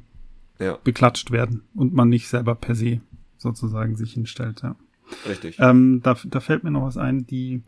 [0.60, 0.78] ja.
[0.84, 3.02] beklatscht werden und man nicht selber per se
[3.38, 4.76] sozusagen sich hinstellt, ja.
[5.28, 5.58] Richtig.
[5.60, 7.62] Ähm, da, da fällt mir noch was ein, die,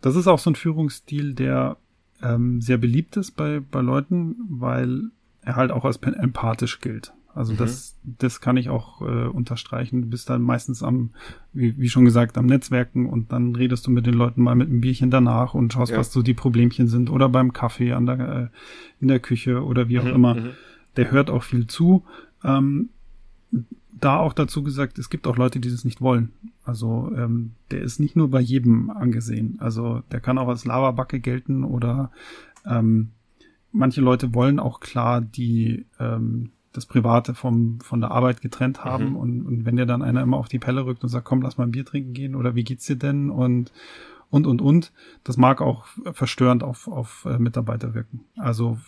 [0.00, 1.76] das ist auch so ein Führungsstil, der
[2.22, 5.10] ähm, sehr beliebt ist bei, bei Leuten, weil
[5.42, 7.12] er halt auch als empathisch gilt.
[7.34, 7.58] Also mhm.
[7.58, 10.02] das, das kann ich auch äh, unterstreichen.
[10.02, 11.10] Du bist dann meistens am,
[11.52, 14.68] wie, wie schon gesagt, am Netzwerken und dann redest du mit den Leuten mal mit
[14.68, 15.98] einem Bierchen danach und schaust, ja.
[15.98, 18.48] was so die Problemchen sind oder beim Kaffee an der, äh,
[19.00, 20.34] in der Küche oder wie auch mhm, immer.
[20.34, 20.50] Mhm.
[20.96, 22.04] Der hört auch viel zu.
[22.44, 22.90] Ähm,
[23.92, 26.32] da auch dazu gesagt, es gibt auch Leute, die das nicht wollen.
[26.64, 29.56] Also ähm, der ist nicht nur bei jedem angesehen.
[29.60, 32.10] Also der kann auch als Lavabacke gelten oder
[32.66, 33.10] ähm,
[33.70, 39.10] manche Leute wollen auch klar die ähm, das Private vom von der Arbeit getrennt haben
[39.10, 39.16] mhm.
[39.16, 41.58] und, und wenn dir dann einer immer auf die Pelle rückt und sagt, komm, lass
[41.58, 43.72] mal ein Bier trinken gehen oder wie geht's dir denn und
[44.30, 44.92] und und und,
[45.24, 48.24] das mag auch verstörend auf auf äh, Mitarbeiter wirken.
[48.36, 48.78] Also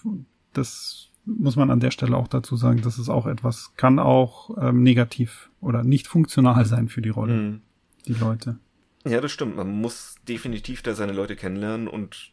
[0.52, 4.50] das muss man an der Stelle auch dazu sagen, dass es auch etwas kann auch
[4.60, 7.60] ähm, negativ oder nicht funktional sein für die Rolle, mhm.
[8.06, 8.58] die Leute.
[9.06, 9.56] Ja, das stimmt.
[9.56, 12.32] Man muss definitiv da seine Leute kennenlernen und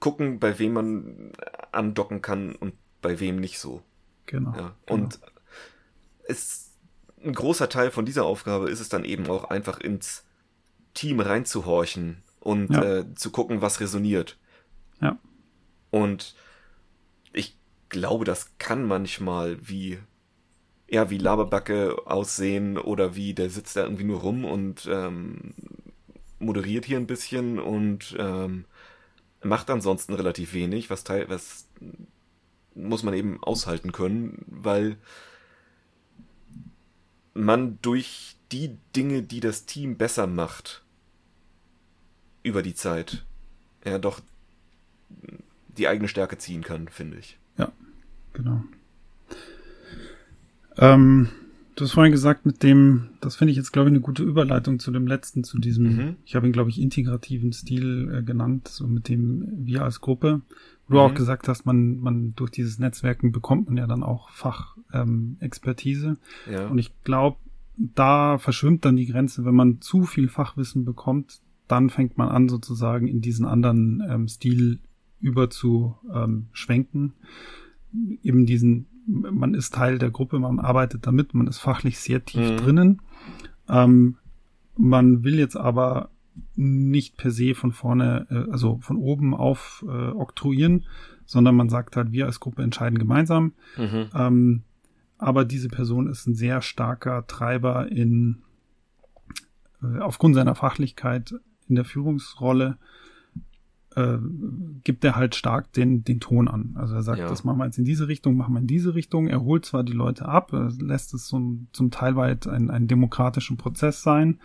[0.00, 1.32] gucken, bei wem man
[1.72, 3.82] andocken kann und bei wem nicht so.
[4.28, 4.54] Genau.
[4.56, 4.76] Ja.
[4.88, 5.32] Und genau.
[6.28, 6.70] es
[7.24, 10.24] ein großer Teil von dieser Aufgabe ist es dann eben auch einfach ins
[10.94, 12.98] Team reinzuhorchen und ja.
[12.98, 14.38] äh, zu gucken, was resoniert.
[15.00, 15.18] Ja.
[15.90, 16.34] Und
[17.88, 19.98] glaube, das kann manchmal wie
[20.90, 25.52] ja, wie Laberbacke aussehen oder wie der sitzt da irgendwie nur rum und ähm,
[26.38, 28.64] moderiert hier ein bisschen und ähm,
[29.42, 31.68] macht ansonsten relativ wenig, was teil, was
[32.78, 34.96] muss man eben aushalten können, weil
[37.34, 40.82] man durch die Dinge, die das Team besser macht,
[42.42, 43.24] über die Zeit,
[43.84, 44.20] ja doch
[45.76, 47.38] die eigene Stärke ziehen kann, finde ich.
[47.56, 47.70] Ja,
[48.32, 48.64] genau.
[50.76, 51.28] Ähm,
[51.78, 54.80] Du hast vorhin gesagt, mit dem, das finde ich jetzt, glaube ich, eine gute Überleitung
[54.80, 56.16] zu dem letzten, zu diesem, mhm.
[56.26, 60.40] ich habe ihn, glaube ich, integrativen Stil äh, genannt, so mit dem wir als Gruppe.
[60.88, 61.16] Du auch mhm.
[61.16, 66.16] gesagt hast, man, man durch dieses Netzwerken bekommt man ja dann auch Fachexpertise.
[66.46, 66.66] Ähm, ja.
[66.68, 67.38] Und ich glaube,
[67.76, 72.48] da verschwimmt dann die Grenze, wenn man zu viel Fachwissen bekommt, dann fängt man an,
[72.48, 74.80] sozusagen in diesen anderen ähm, Stil
[75.20, 77.12] über zu ähm, schwenken.
[78.22, 82.50] Eben diesen man ist Teil der Gruppe, man arbeitet damit, man ist fachlich sehr tief
[82.50, 82.56] mhm.
[82.58, 83.02] drinnen.
[83.68, 84.16] Ähm,
[84.76, 86.10] man will jetzt aber
[86.58, 90.86] nicht per se von vorne, äh, also von oben auf äh, oktroyieren,
[91.24, 93.52] sondern man sagt halt, wir als Gruppe entscheiden gemeinsam.
[93.76, 94.06] Mhm.
[94.12, 94.62] Ähm,
[95.18, 98.42] aber diese Person ist ein sehr starker Treiber in,
[99.82, 101.34] äh, aufgrund seiner Fachlichkeit
[101.68, 102.78] in der Führungsrolle
[103.94, 104.18] äh,
[104.82, 106.72] gibt er halt stark den, den Ton an.
[106.74, 107.28] Also er sagt, ja.
[107.28, 109.28] das machen wir jetzt in diese Richtung, machen wir in diese Richtung.
[109.28, 113.56] Er holt zwar die Leute ab, lässt es zum, zum Teil weit ein, ein demokratischen
[113.56, 114.40] Prozess sein,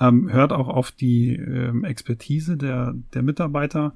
[0.00, 3.94] ähm, hört auch auf die ähm, Expertise der, der Mitarbeiter,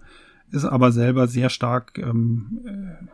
[0.51, 3.07] ist aber selber sehr stark ähm, äh,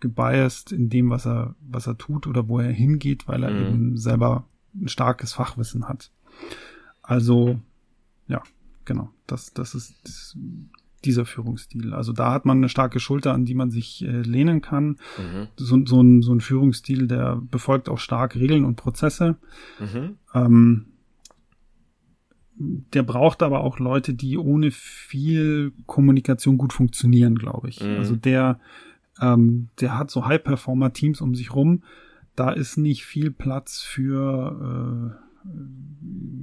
[0.00, 3.66] gebiased in dem, was er, was er tut oder wo er hingeht, weil er mhm.
[3.66, 6.10] eben selber ein starkes Fachwissen hat.
[7.02, 7.60] Also,
[8.26, 8.42] ja,
[8.84, 9.10] genau.
[9.26, 10.36] Das, das ist das
[11.04, 11.94] dieser Führungsstil.
[11.94, 14.98] Also da hat man eine starke Schulter, an die man sich äh, lehnen kann.
[15.18, 15.48] Mhm.
[15.56, 19.36] So, so, ein, so ein Führungsstil, der befolgt auch stark Regeln und Prozesse.
[19.80, 20.16] Mhm.
[20.34, 20.86] Ähm,
[22.56, 27.82] der braucht aber auch Leute, die ohne viel Kommunikation gut funktionieren, glaube ich.
[27.82, 27.96] Mhm.
[27.96, 28.60] Also der,
[29.20, 31.82] ähm, der hat so High-Performer-Teams um sich rum.
[32.36, 35.22] Da ist nicht viel Platz für äh,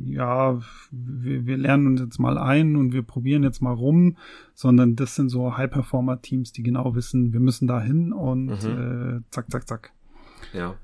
[0.06, 0.60] ja,
[0.92, 4.18] wir, wir lernen uns jetzt mal ein und wir probieren jetzt mal rum,
[4.54, 9.20] sondern das sind so High-Performer-Teams, die genau wissen, wir müssen da hin und mhm.
[9.20, 9.94] äh, zack, zack, zack.
[10.54, 10.76] Ja.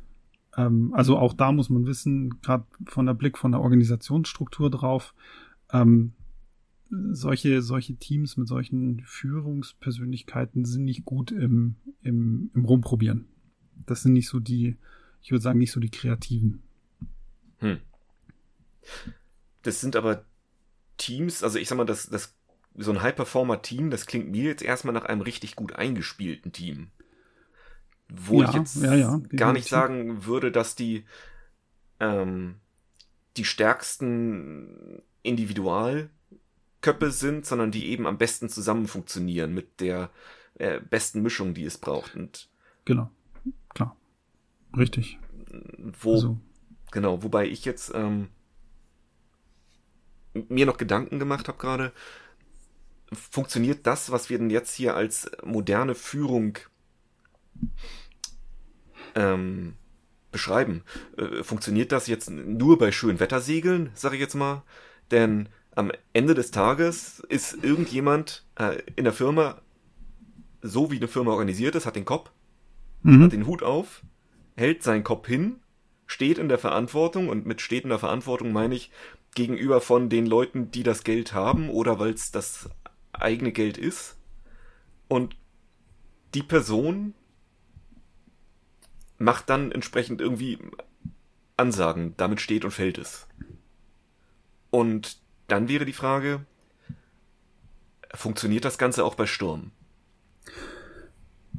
[0.57, 5.13] Ähm, also auch da muss man wissen, gerade von der Blick von der Organisationsstruktur drauf,
[5.71, 6.13] ähm,
[6.89, 13.27] solche, solche Teams mit solchen Führungspersönlichkeiten sind nicht gut im, im, im Rumprobieren.
[13.85, 14.77] Das sind nicht so die,
[15.21, 16.61] ich würde sagen, nicht so die Kreativen.
[17.57, 17.79] Hm.
[19.63, 20.25] Das sind aber
[20.97, 22.35] Teams, also ich sag mal, das, das,
[22.75, 26.91] so ein High-Performer-Team, das klingt mir jetzt erstmal nach einem richtig gut eingespielten Team.
[28.07, 31.05] Wo ja, ich jetzt ja, ja, gar nicht sagen würde, dass die
[31.99, 32.55] ähm,
[33.37, 40.09] die stärksten Individualköpfe sind, sondern die eben am besten zusammen funktionieren mit der
[40.55, 42.15] äh, besten Mischung, die es braucht.
[42.15, 42.49] Und
[42.85, 43.09] genau,
[43.73, 43.95] klar.
[44.77, 45.19] Richtig.
[45.99, 46.37] Wo, also.
[46.91, 48.29] Genau, wobei ich jetzt ähm,
[50.33, 51.91] mir noch Gedanken gemacht habe gerade,
[53.11, 56.57] funktioniert das, was wir denn jetzt hier als moderne Führung
[59.15, 59.75] ähm,
[60.31, 60.83] beschreiben,
[61.17, 64.63] äh, funktioniert das jetzt nur bei schönen Wettersegeln, sage ich jetzt mal?
[65.11, 69.61] Denn am Ende des Tages ist irgendjemand äh, in der Firma,
[70.61, 72.31] so wie eine Firma organisiert ist, hat den Kopf,
[73.03, 73.23] mhm.
[73.23, 74.01] hat den Hut auf,
[74.55, 75.57] hält seinen Kopf hin,
[76.05, 78.91] steht in der Verantwortung und mit steht in der Verantwortung meine ich,
[79.35, 82.69] gegenüber von den Leuten, die das Geld haben oder weil es das
[83.11, 84.17] eigene Geld ist.
[85.07, 85.35] Und
[86.33, 87.13] die Person
[89.17, 90.59] macht dann entsprechend irgendwie
[91.57, 93.27] Ansagen, damit steht und fällt es.
[94.71, 96.45] Und dann wäre die Frage,
[98.13, 99.71] funktioniert das Ganze auch bei Sturm?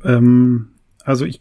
[0.05, 0.73] Ähm,
[1.05, 1.41] also ich.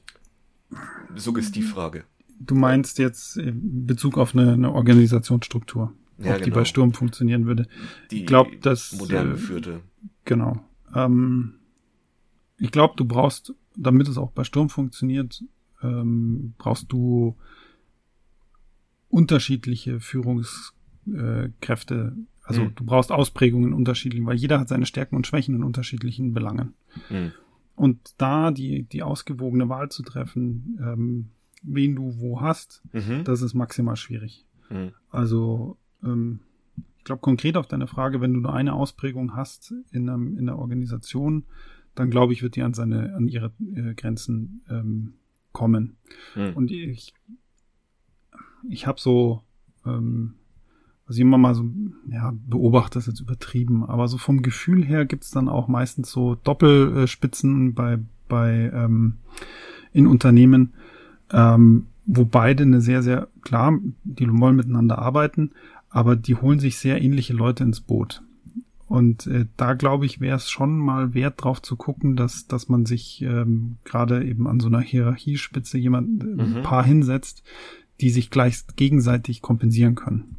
[1.15, 2.05] Suggestivfrage.
[2.39, 6.43] Du meinst jetzt in Bezug auf eine, eine Organisationsstruktur ja, ob genau.
[6.45, 7.67] die bei Sturm funktionieren würde.
[8.11, 9.81] Die ich glaube, dass modern äh, geführte.
[10.23, 10.63] Genau.
[10.93, 11.55] Ähm,
[12.57, 15.43] ich glaube, du brauchst, damit es auch bei Sturm funktioniert,
[15.85, 17.35] ähm, brauchst du
[19.09, 22.15] unterschiedliche Führungskräfte.
[22.43, 22.75] Also mhm.
[22.75, 26.73] du brauchst Ausprägungen unterschiedlichen, weil jeder hat seine Stärken und Schwächen in unterschiedlichen Belangen.
[27.09, 27.31] Mhm.
[27.75, 31.29] Und da die, die ausgewogene Wahl zu treffen, ähm,
[31.63, 33.23] wen du wo hast, mhm.
[33.23, 34.45] das ist maximal schwierig.
[34.69, 34.91] Mhm.
[35.09, 36.39] Also ähm,
[36.97, 40.47] ich glaube konkret auf deine Frage, wenn du nur eine Ausprägung hast in, einem, in
[40.47, 41.43] der Organisation,
[41.93, 45.13] dann glaube ich, wird die an seine, an ihre äh, Grenzen ähm,
[45.55, 45.97] kommen.
[46.33, 46.53] Hm.
[46.53, 47.15] Und ich,
[48.69, 49.41] ich habe so,
[49.85, 50.35] ähm,
[51.07, 51.65] also immer mal so,
[52.09, 56.35] ja, beobachte das jetzt übertrieben, aber so vom Gefühl her gibt's dann auch meistens so
[56.35, 59.17] Doppelspitzen bei, bei ähm,
[59.93, 60.73] in Unternehmen,
[61.31, 65.51] ähm, wo beide eine sehr, sehr klar, die wollen miteinander arbeiten,
[65.89, 68.21] aber die holen sich sehr ähnliche Leute ins Boot.
[68.87, 72.69] Und äh, da glaube ich, wäre es schon mal wert drauf zu gucken, dass, dass
[72.69, 76.57] man sich ähm, gerade eben an so einer Hierarchiespitze jemand, äh, mhm.
[76.57, 77.43] ein paar hinsetzt,
[77.99, 80.35] die sich gleich gegenseitig kompensieren können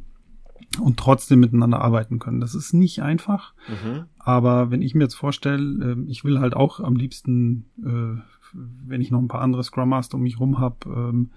[0.79, 2.39] und trotzdem miteinander arbeiten können.
[2.39, 4.05] Das ist nicht einfach, mhm.
[4.17, 8.21] aber wenn ich mir jetzt vorstelle, äh, ich will halt auch am liebsten, äh,
[8.53, 11.31] wenn ich noch ein paar andere Scrum Master um mich rum habe, ähm,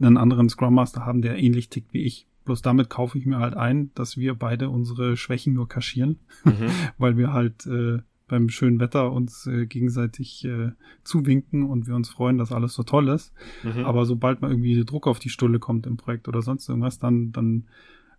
[0.00, 2.26] einen anderen Scrum Master haben, der ähnlich tickt wie ich.
[2.46, 6.70] Bloß damit kaufe ich mir halt ein, dass wir beide unsere Schwächen nur kaschieren, mhm.
[6.98, 10.72] weil wir halt äh, beim schönen Wetter uns äh, gegenseitig äh,
[11.04, 13.32] zuwinken und wir uns freuen, dass alles so toll ist.
[13.62, 13.84] Mhm.
[13.84, 17.32] Aber sobald mal irgendwie Druck auf die Stulle kommt im Projekt oder sonst irgendwas, dann,
[17.32, 17.64] dann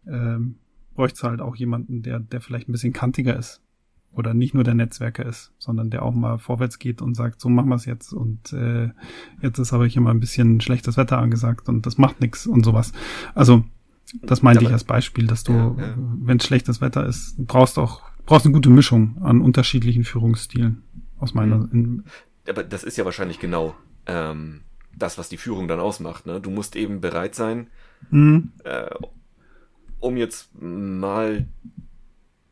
[0.06, 0.56] ähm,
[0.94, 3.62] bräuchte es halt auch jemanden, der, der vielleicht ein bisschen kantiger ist.
[4.12, 7.50] Oder nicht nur der Netzwerker ist, sondern der auch mal vorwärts geht und sagt, so
[7.50, 8.90] machen wir es jetzt und äh,
[9.42, 12.64] jetzt ist aber hier mal ein bisschen schlechtes Wetter angesagt und das macht nichts und
[12.64, 12.94] sowas.
[13.36, 13.64] Also
[14.22, 15.96] das meinte ja, ich als Beispiel, dass du, ja, ja.
[15.98, 20.84] wenn schlechtes Wetter ist, brauchst auch brauchst eine gute Mischung an unterschiedlichen Führungsstilen
[21.18, 21.68] aus meiner.
[21.72, 22.04] Mhm.
[22.48, 24.62] Aber das ist ja wahrscheinlich genau ähm,
[24.96, 26.26] das, was die Führung dann ausmacht.
[26.26, 26.40] Ne?
[26.40, 27.68] Du musst eben bereit sein,
[28.10, 28.52] mhm.
[28.64, 28.90] äh,
[30.00, 31.48] um jetzt mal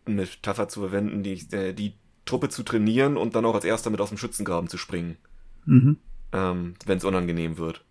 [0.06, 1.94] eine Metapher zu verwenden, die, äh, die
[2.26, 5.18] Truppe zu trainieren und dann auch als erster mit aus dem Schützengraben zu springen,
[5.66, 5.98] mhm.
[6.32, 7.84] ähm, wenn es unangenehm wird.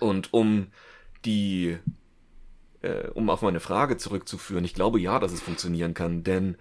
[0.00, 0.68] Und um
[1.24, 1.78] die,
[2.84, 6.56] äh, um auf meine Frage zurückzuführen, ich glaube ja, dass es funktionieren kann, denn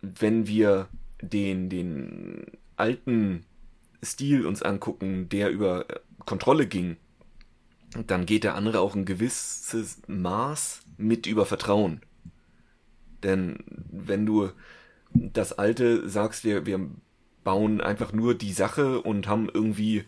[0.00, 0.88] wenn wir
[1.22, 2.46] den, den
[2.76, 3.44] alten
[4.02, 5.86] Stil uns angucken, der über
[6.24, 6.96] Kontrolle ging,
[8.06, 12.00] dann geht der andere auch ein gewisses Maß mit über Vertrauen.
[13.22, 14.50] Denn wenn du
[15.14, 16.88] das alte sagst, wir, wir
[17.44, 20.04] bauen einfach nur die Sache und haben irgendwie,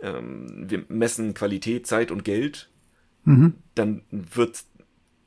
[0.00, 2.71] ähm, wir messen Qualität, Zeit und Geld,
[3.24, 3.54] mhm.
[3.74, 4.64] dann wird,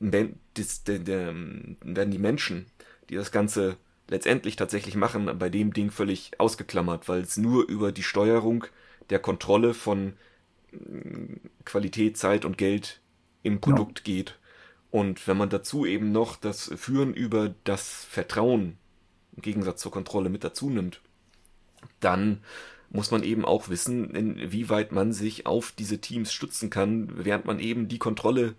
[0.00, 2.66] das, werden die Menschen,
[3.08, 3.76] die das Ganze
[4.08, 8.64] letztendlich tatsächlich machen, bei dem Ding völlig ausgeklammert, weil es nur über die Steuerung
[9.10, 10.14] der Kontrolle von
[11.64, 13.00] Qualität, Zeit und Geld
[13.42, 14.14] im Produkt ja.
[14.14, 14.38] geht.
[14.90, 18.78] Und wenn man dazu eben noch das Führen über das Vertrauen
[19.34, 21.00] im Gegensatz zur Kontrolle mit dazu nimmt,
[22.00, 22.40] dann
[22.90, 27.58] muss man eben auch wissen, inwieweit man sich auf diese Teams stützen kann, während man
[27.58, 28.54] eben die Kontrolle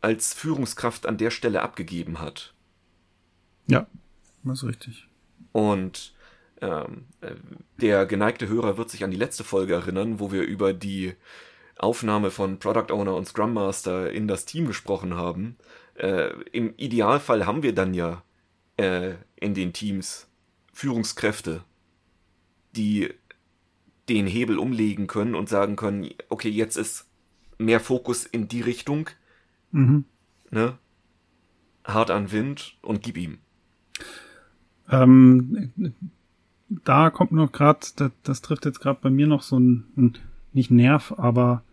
[0.00, 2.54] als Führungskraft an der Stelle abgegeben hat.
[3.66, 3.86] Ja,
[4.44, 5.08] das ist richtig.
[5.52, 6.14] Und
[6.60, 7.06] ähm,
[7.80, 11.14] der geneigte Hörer wird sich an die letzte Folge erinnern, wo wir über die
[11.76, 15.56] Aufnahme von Product Owner und Scrum Master in das Team gesprochen haben.
[15.94, 18.22] Äh, Im Idealfall haben wir dann ja
[18.76, 20.28] äh, in den Teams
[20.72, 21.64] Führungskräfte,
[22.76, 23.10] die
[24.08, 27.06] den Hebel umlegen können und sagen können, okay, jetzt ist
[27.58, 29.08] mehr Fokus in die Richtung,
[29.70, 30.04] mhm.
[30.50, 30.74] ne?
[31.84, 33.38] Hart an Wind und gib ihm.
[34.88, 35.72] Ähm,
[36.68, 40.18] da kommt noch gerade, das, das, trifft jetzt gerade bei mir noch so ein, ein
[40.52, 41.64] nicht Nerv, aber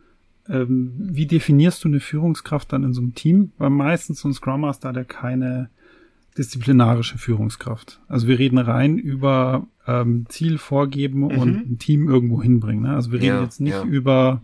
[0.48, 3.52] ähm, wie definierst du eine Führungskraft dann in so einem Team?
[3.58, 5.70] Weil meistens so ein Scrum Master ja keine
[6.40, 8.02] disziplinarische Führungskraft.
[8.08, 11.38] Also wir reden rein über ähm, Ziel vorgeben mhm.
[11.38, 12.84] und ein Team irgendwo hinbringen.
[12.84, 12.96] Ne?
[12.96, 13.84] Also wir reden ja, jetzt nicht ja.
[13.84, 14.42] über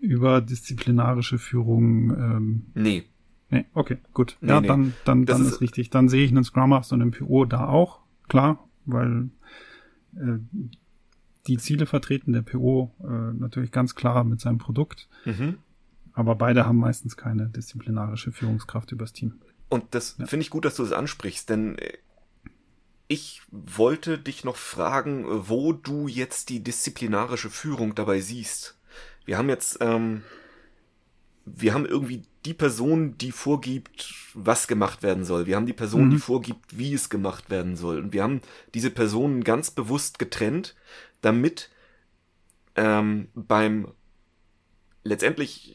[0.00, 2.10] über disziplinarische Führung.
[2.10, 3.04] Ähm, nee.
[3.50, 4.36] Nee, okay, gut.
[4.40, 4.66] Nee, ja, nee.
[4.66, 5.90] dann, dann, dann ist, ist richtig.
[5.90, 9.30] Dann sehe ich einen Scrum Master und einen PO da auch, klar, weil
[10.16, 10.38] äh,
[11.46, 15.08] die Ziele vertreten, der PO äh, natürlich ganz klar mit seinem Produkt.
[15.24, 15.56] Mhm.
[16.12, 19.34] Aber beide haben meistens keine disziplinarische Führungskraft übers Team.
[19.68, 20.26] Und das ja.
[20.26, 21.98] finde ich gut, dass du das ansprichst, denn äh,
[23.08, 28.78] ich wollte dich noch fragen, wo du jetzt die disziplinarische Führung dabei siehst.
[29.24, 30.22] Wir haben jetzt, ähm,
[31.46, 35.46] wir haben irgendwie die Person, die vorgibt, was gemacht werden soll.
[35.46, 36.10] Wir haben die Person, mhm.
[36.10, 37.98] die vorgibt, wie es gemacht werden soll.
[37.98, 38.42] Und wir haben
[38.74, 40.76] diese Personen ganz bewusst getrennt,
[41.22, 41.70] damit
[42.76, 43.88] ähm, beim
[45.02, 45.74] letztendlich,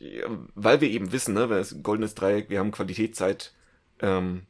[0.54, 3.54] weil wir eben wissen, ne, das goldenes Dreieck, wir haben Qualitätszeit
[4.04, 4.42] ähm,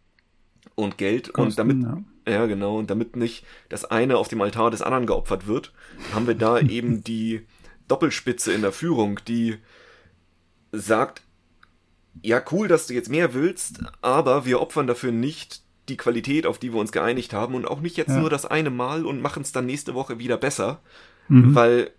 [0.75, 2.33] und Geld Kosten, und damit, ja.
[2.33, 2.45] ja.
[2.47, 5.71] genau, und damit nicht das eine auf dem Altar des anderen geopfert wird,
[6.13, 7.45] haben wir da eben die
[7.87, 9.57] Doppelspitze in der Führung, die
[10.71, 11.21] sagt,
[12.21, 16.57] ja, cool, dass du jetzt mehr willst, aber wir opfern dafür nicht die Qualität, auf
[16.57, 18.19] die wir uns geeinigt haben und auch nicht jetzt ja.
[18.19, 20.81] nur das eine Mal und machen es dann nächste Woche wieder besser,
[21.27, 21.55] mhm.
[21.55, 21.91] weil,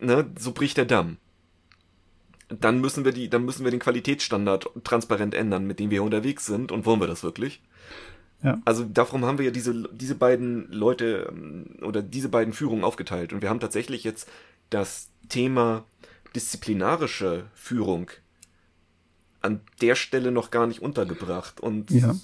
[0.00, 1.18] ne, so bricht der Damm.
[2.60, 6.46] Dann müssen wir die, dann müssen wir den Qualitätsstandard transparent ändern, mit dem wir unterwegs
[6.46, 7.62] sind und wollen wir das wirklich?
[8.42, 8.60] Ja.
[8.64, 13.32] Also darum haben wir ja diese, diese beiden Leute ähm, oder diese beiden Führungen aufgeteilt
[13.32, 14.28] und wir haben tatsächlich jetzt
[14.70, 15.84] das Thema
[16.34, 18.10] disziplinarische Führung
[19.42, 21.60] an der Stelle noch gar nicht untergebracht.
[21.60, 22.14] Und ja.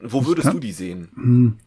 [0.00, 1.08] wo würdest du die sehen?
[1.14, 1.58] Hm.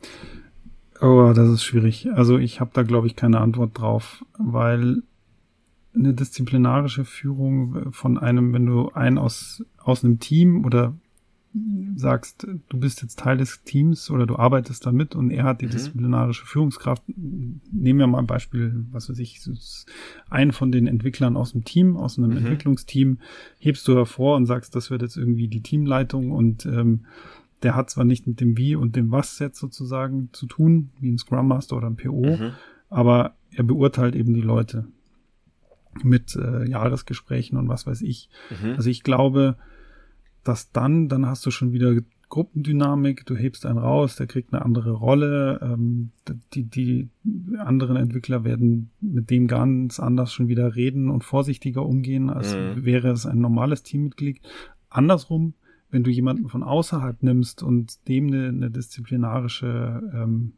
[1.01, 2.09] Oh, das ist schwierig.
[2.13, 5.01] Also ich habe da, glaube ich, keine Antwort drauf, weil
[5.99, 10.95] eine disziplinarische Führung von einem, wenn du einen aus, aus einem Team oder
[11.95, 15.65] sagst, du bist jetzt Teil des Teams oder du arbeitest damit und er hat die
[15.65, 15.71] mhm.
[15.71, 17.03] disziplinarische Führungskraft.
[17.07, 19.41] Nehmen wir mal ein Beispiel, was weiß ich,
[20.29, 22.37] einen von den Entwicklern aus dem Team, aus einem mhm.
[22.37, 23.17] Entwicklungsteam,
[23.57, 27.05] hebst du hervor und sagst, das wird jetzt irgendwie die Teamleitung und ähm,
[27.63, 31.09] der hat zwar nicht mit dem Wie und dem Was jetzt sozusagen zu tun, wie
[31.09, 32.51] ein Scrum Master oder ein PO, mhm.
[32.89, 34.85] aber er beurteilt eben die Leute
[36.03, 38.29] mit äh, Jahresgesprächen und was weiß ich.
[38.49, 38.73] Mhm.
[38.75, 39.57] Also ich glaube,
[40.43, 41.95] dass dann, dann hast du schon wieder
[42.29, 46.11] Gruppendynamik, du hebst einen raus, der kriegt eine andere Rolle, ähm,
[46.53, 47.09] die, die
[47.57, 52.85] anderen Entwickler werden mit dem ganz anders schon wieder reden und vorsichtiger umgehen, als mhm.
[52.85, 54.41] wäre es ein normales Teammitglied.
[54.89, 55.55] Andersrum,
[55.89, 60.53] wenn du jemanden von außerhalb nimmst und dem eine, eine disziplinarische ähm,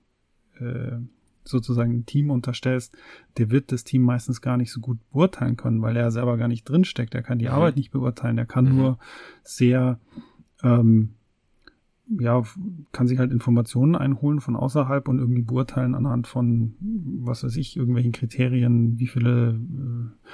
[0.59, 0.97] äh,
[1.43, 2.95] sozusagen ein Team unterstellst,
[3.37, 6.47] der wird das Team meistens gar nicht so gut beurteilen können, weil er selber gar
[6.47, 7.15] nicht drinsteckt.
[7.15, 7.51] Er kann die mhm.
[7.51, 8.37] Arbeit nicht beurteilen.
[8.37, 8.75] Er kann mhm.
[8.75, 8.99] nur
[9.43, 9.99] sehr,
[10.63, 11.15] ähm,
[12.19, 12.43] ja,
[12.91, 17.77] kann sich halt Informationen einholen von außerhalb und irgendwie beurteilen anhand von, was weiß ich,
[17.77, 20.31] irgendwelchen Kriterien, wie viele äh,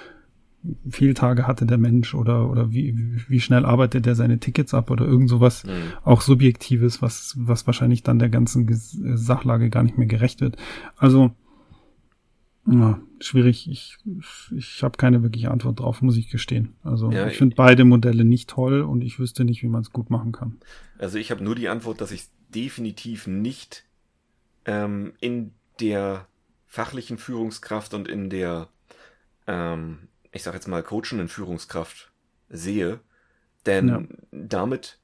[0.89, 2.96] Fehltage hatte der Mensch oder, oder wie,
[3.28, 5.93] wie schnell arbeitet er seine Tickets ab oder irgend sowas mhm.
[6.04, 10.58] auch Subjektives, was, was wahrscheinlich dann der ganzen Sachlage gar nicht mehr gerecht wird.
[10.98, 11.32] Also,
[12.70, 13.70] ja, schwierig.
[13.70, 13.98] Ich,
[14.56, 16.76] ich habe keine wirkliche Antwort drauf, muss ich gestehen.
[16.84, 19.93] Also ja, ich finde beide Modelle nicht toll und ich wüsste nicht, wie man es
[19.93, 20.58] gut machen kann.
[20.98, 23.86] Also ich habe nur die Antwort, dass ich definitiv nicht
[24.65, 26.28] ähm, in der
[26.65, 28.67] fachlichen Führungskraft und in der
[29.48, 30.00] ähm,
[30.32, 32.12] ich sag jetzt mal, coachenden Führungskraft
[32.50, 33.00] sehe.
[33.66, 34.04] Denn ja.
[34.32, 35.00] damit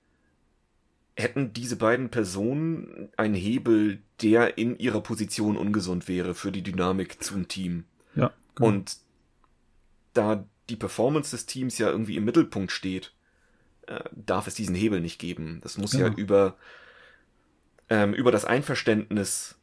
[1.16, 7.22] hätten diese beiden Personen einen Hebel, der in ihrer Position ungesund wäre für die Dynamik
[7.24, 7.86] zum Team.
[8.16, 8.34] Ja.
[8.56, 8.70] Genau.
[8.70, 8.98] Und
[10.14, 13.14] da die Performance des Teams ja irgendwie im Mittelpunkt steht,
[13.88, 15.60] äh, darf es diesen Hebel nicht geben.
[15.62, 16.08] Das muss genau.
[16.08, 16.58] ja über,
[17.90, 19.56] ähm, über das Einverständnis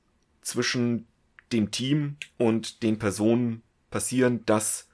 [0.43, 1.07] zwischen
[1.53, 4.89] dem Team und den Personen passieren, dass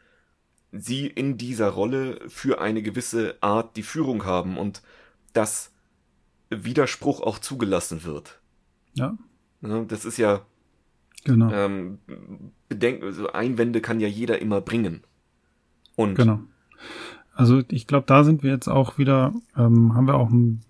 [0.80, 4.82] sie in dieser Rolle für eine gewisse Art die Führung haben und
[5.32, 5.72] dass
[6.50, 8.40] Widerspruch auch zugelassen wird.
[8.94, 9.16] Ja.
[9.60, 10.42] Das ist ja.
[11.24, 11.50] Genau.
[11.50, 11.98] Ähm,
[12.68, 15.02] Bedenken, also Einwände kann ja jeder immer bringen.
[15.96, 16.14] Und.
[16.14, 16.40] Genau.
[17.34, 20.62] Also ich glaube, da sind wir jetzt auch wieder, ähm, haben wir auch ein,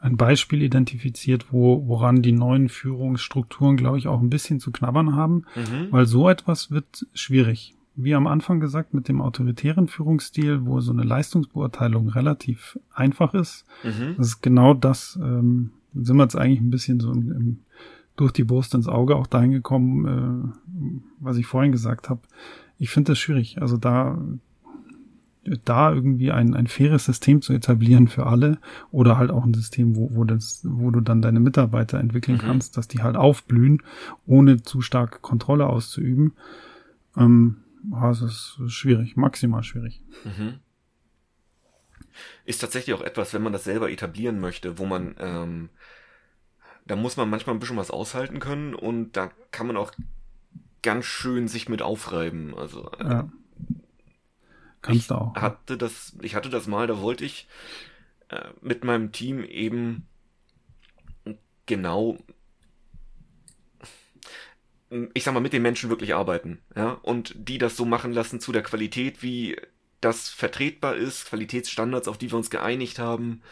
[0.00, 5.14] ein Beispiel identifiziert, wo, woran die neuen Führungsstrukturen, glaube ich, auch ein bisschen zu knabbern
[5.14, 5.88] haben, mhm.
[5.90, 10.92] weil so etwas wird schwierig wie am Anfang gesagt, mit dem autoritären Führungsstil, wo so
[10.92, 13.64] eine Leistungsbeurteilung relativ einfach ist.
[13.82, 14.14] Mhm.
[14.16, 17.58] Das ist genau das, ähm, sind wir jetzt eigentlich ein bisschen so im, im,
[18.14, 22.20] durch die Brust ins Auge auch dahin gekommen, äh, was ich vorhin gesagt habe.
[22.78, 23.60] Ich finde das schwierig.
[23.60, 24.16] Also da,
[25.64, 28.58] da irgendwie ein, ein faires System zu etablieren für alle
[28.92, 32.42] oder halt auch ein System, wo, wo, das, wo du dann deine Mitarbeiter entwickeln mhm.
[32.42, 33.82] kannst, dass die halt aufblühen,
[34.24, 36.34] ohne zu stark Kontrolle auszuüben.
[37.16, 37.56] Ähm,
[37.90, 40.02] oh, es ist schwierig, maximal schwierig.
[40.24, 40.60] Mhm.
[42.44, 45.70] Ist tatsächlich auch etwas, wenn man das selber etablieren möchte, wo man, ähm,
[46.86, 49.92] da muss man manchmal ein bisschen was aushalten können und da kann man auch
[50.82, 52.56] ganz schön sich mit aufreiben.
[52.56, 53.32] Also äh, ja.
[54.82, 55.34] Kannst ich du auch.
[55.34, 57.48] Hatte das, ich hatte das mal, da wollte ich
[58.28, 60.06] äh, mit meinem Team eben
[61.66, 62.18] genau
[65.14, 68.40] ich sag mal, mit den Menschen wirklich arbeiten, ja, und die das so machen lassen
[68.40, 69.56] zu der Qualität, wie
[70.00, 73.42] das vertretbar ist, Qualitätsstandards, auf die wir uns geeinigt haben.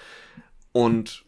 [0.73, 1.25] Und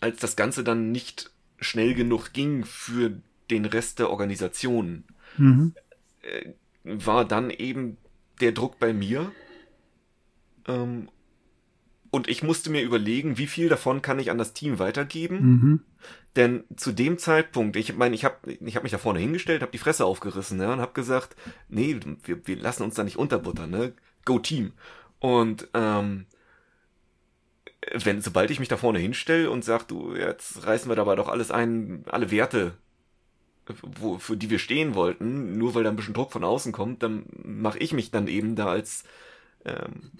[0.00, 5.04] als das Ganze dann nicht schnell genug ging für den Rest der Organisation,
[5.36, 5.74] mhm.
[6.22, 6.50] äh,
[6.84, 7.96] war dann eben
[8.40, 9.32] der Druck bei mir.
[10.66, 11.08] Ähm,
[12.16, 15.36] und ich musste mir überlegen, wie viel davon kann ich an das Team weitergeben.
[15.38, 15.80] Mhm.
[16.34, 19.72] Denn zu dem Zeitpunkt, ich meine, ich habe ich hab mich da vorne hingestellt, habe
[19.72, 21.36] die Fresse aufgerissen ja, und habe gesagt,
[21.68, 23.92] nee, wir, wir lassen uns da nicht unterbuttern, ne?
[24.24, 24.72] Go Team.
[25.18, 26.24] Und ähm,
[27.92, 31.28] wenn, sobald ich mich da vorne hinstelle und sag, du, jetzt reißen wir dabei doch
[31.28, 32.78] alles ein, alle Werte,
[33.82, 37.02] wo, für die wir stehen wollten, nur weil da ein bisschen Druck von außen kommt,
[37.02, 39.04] dann mache ich mich dann eben da als
[39.66, 40.12] ähm,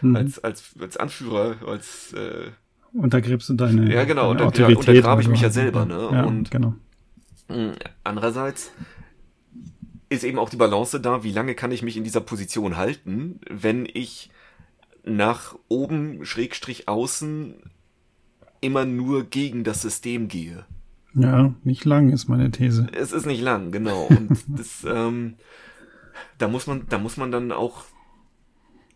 [0.00, 0.16] mhm.
[0.16, 2.50] als, als, als Anführer, als äh,
[2.92, 6.08] untergräbst du deine Ja, genau, deine unter, untergrabe ich mich ja selber, ne?
[6.12, 6.74] Ja, und genau.
[7.48, 7.72] Hm,
[8.04, 8.72] andererseits
[10.08, 13.40] ist eben auch die Balance da, wie lange kann ich mich in dieser Position halten,
[13.50, 14.30] wenn ich
[15.04, 17.54] nach oben, Schrägstrich außen,
[18.60, 20.64] immer nur gegen das System gehe.
[21.14, 22.86] Ja, nicht lang ist meine These.
[22.92, 24.04] Es ist nicht lang, genau.
[24.08, 25.34] Und das, ähm,
[26.38, 27.84] da muss man, da muss man dann auch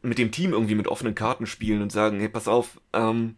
[0.03, 3.36] mit dem Team irgendwie mit offenen Karten spielen und sagen, hey, pass auf, ähm,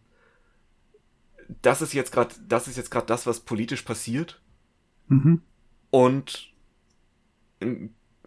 [1.63, 4.41] das ist jetzt gerade, das ist jetzt gerade das, was politisch passiert.
[5.09, 5.43] Mhm.
[5.91, 6.53] Und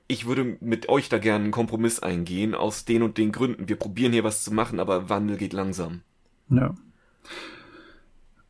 [0.07, 3.67] ich würde mit euch da gerne einen Kompromiss eingehen, aus den und den Gründen.
[3.67, 6.01] Wir probieren hier was zu machen, aber Wandel geht langsam.
[6.49, 6.75] Ja.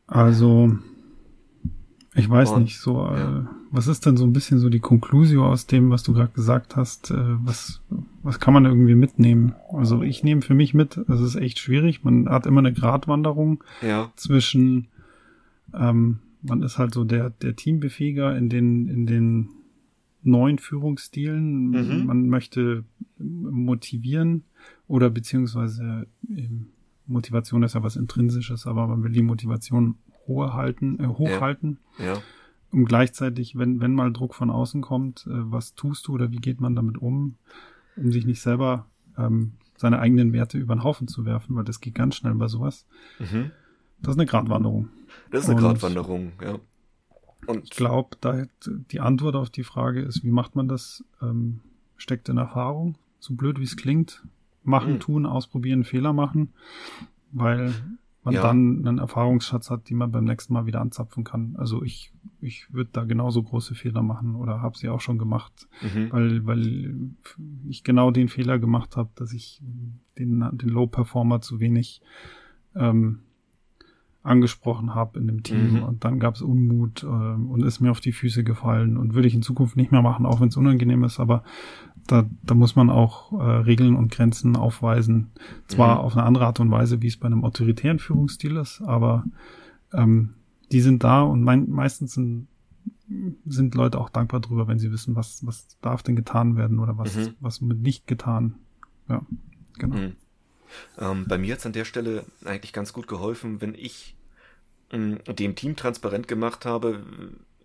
[0.06, 0.78] Also,
[2.18, 3.38] ich weiß und, nicht, so, äh, ja.
[3.40, 6.32] äh, was ist denn so ein bisschen so die Konklusion aus dem, was du gerade
[6.32, 7.10] gesagt hast?
[7.10, 7.80] Äh, was,
[8.22, 9.54] was kann man irgendwie mitnehmen?
[9.72, 12.04] Also, ich nehme für mich mit, es ist echt schwierig.
[12.04, 14.10] Man hat immer eine Gratwanderung ja.
[14.16, 14.88] zwischen,
[15.74, 19.48] ähm, man ist halt so der, der Teambefähiger in den, in den
[20.22, 21.70] neuen Führungsstilen.
[21.70, 22.06] Mhm.
[22.06, 22.84] Man möchte
[23.18, 24.44] motivieren
[24.86, 26.06] oder beziehungsweise
[27.06, 29.96] Motivation ist ja was Intrinsisches, aber man will die Motivation
[30.28, 31.78] hoch halten, äh, hochhalten.
[31.98, 32.04] Ja.
[32.04, 32.22] ja.
[32.70, 36.36] Und gleichzeitig, wenn, wenn mal Druck von außen kommt, äh, was tust du oder wie
[36.36, 37.36] geht man damit um,
[37.96, 41.80] um sich nicht selber ähm, seine eigenen Werte über den Haufen zu werfen, weil das
[41.80, 42.86] geht ganz schnell bei sowas.
[43.18, 43.50] Mhm.
[44.00, 44.90] Das ist eine Gratwanderung.
[45.30, 46.58] Das ist eine Und Gratwanderung, ja.
[47.46, 51.60] Und ich glaube, da die Antwort auf die Frage ist, wie macht man das, ähm,
[51.96, 52.96] steckt in Erfahrung.
[53.20, 54.22] So blöd wie es klingt.
[54.64, 55.00] Machen, mhm.
[55.00, 56.52] tun, ausprobieren, Fehler machen,
[57.32, 57.72] weil
[58.28, 58.42] man ja.
[58.42, 61.56] dann einen Erfahrungsschatz hat, die man beim nächsten Mal wieder anzapfen kann.
[61.56, 62.12] Also ich,
[62.42, 66.12] ich würde da genauso große Fehler machen oder habe sie auch schon gemacht, mhm.
[66.12, 67.10] weil, weil
[67.66, 69.62] ich genau den Fehler gemacht habe, dass ich
[70.18, 72.02] den, den Low-Performer zu wenig
[72.74, 73.20] ähm,
[74.28, 75.82] angesprochen habe in dem Team mhm.
[75.82, 79.28] und dann gab es Unmut äh, und ist mir auf die Füße gefallen und würde
[79.28, 81.42] ich in Zukunft nicht mehr machen, auch wenn es unangenehm ist, aber
[82.06, 85.30] da, da muss man auch äh, Regeln und Grenzen aufweisen.
[85.66, 86.00] Zwar mhm.
[86.00, 89.24] auf eine andere Art und Weise, wie es bei einem autoritären Führungsstil ist, aber
[89.92, 90.34] ähm,
[90.72, 92.48] die sind da und mein, meistens sind,
[93.46, 96.98] sind Leute auch dankbar drüber, wenn sie wissen, was, was darf denn getan werden oder
[96.98, 97.34] was, mhm.
[97.40, 98.56] was wird nicht getan.
[99.08, 99.22] Ja,
[99.78, 99.96] genau.
[99.96, 100.16] Mhm.
[100.98, 104.14] Ähm, bei mir hat es an der Stelle eigentlich ganz gut geholfen, wenn ich
[104.90, 107.02] dem Team transparent gemacht habe,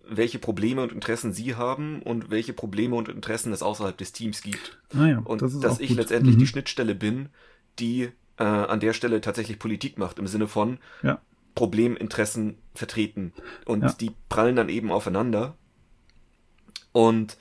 [0.06, 4.42] welche Probleme und Interessen sie haben und welche Probleme und Interessen es außerhalb des Teams
[4.42, 4.78] gibt.
[4.94, 5.98] Ah ja, und das dass ich gut.
[5.98, 6.40] letztendlich mhm.
[6.40, 7.30] die Schnittstelle bin,
[7.78, 11.20] die äh, an der Stelle tatsächlich Politik macht, im Sinne von ja.
[11.54, 13.32] Probleminteressen vertreten.
[13.64, 13.92] Und ja.
[13.92, 15.56] die prallen dann eben aufeinander.
[16.92, 17.38] Und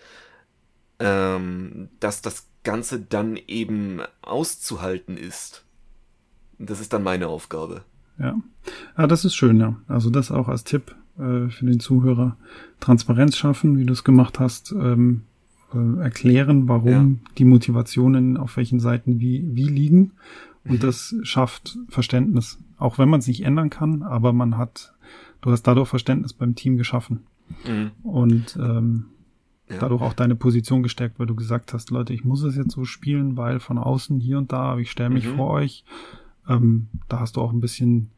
[1.00, 5.66] ähm, dass das Ganze dann eben auszuhalten ist.
[6.60, 7.84] Das ist dann meine Aufgabe.
[8.20, 8.36] Ja.
[8.95, 9.76] Ah, das ist schön, ja.
[9.88, 12.38] Also das auch als Tipp äh, für den Zuhörer.
[12.80, 15.24] Transparenz schaffen, wie du es gemacht hast, ähm,
[15.74, 17.32] äh, erklären, warum ja.
[17.38, 20.11] die Motivationen auf welchen Seiten wie, wie liegen.
[20.66, 20.80] Und mhm.
[20.80, 22.59] das schafft Verständnis.
[22.78, 24.93] Auch wenn man es nicht ändern kann, aber man hat,
[25.41, 27.22] du hast dadurch Verständnis beim Team geschaffen.
[27.68, 27.91] Mhm.
[28.03, 29.05] Und ähm,
[29.70, 29.78] ja.
[29.80, 32.86] dadurch auch deine Position gestärkt, weil du gesagt hast, Leute, ich muss es jetzt so
[32.86, 35.36] spielen, weil von außen hier und da, ich stelle mich mhm.
[35.36, 35.84] vor euch.
[36.48, 38.12] Ähm, da hast du auch ein bisschen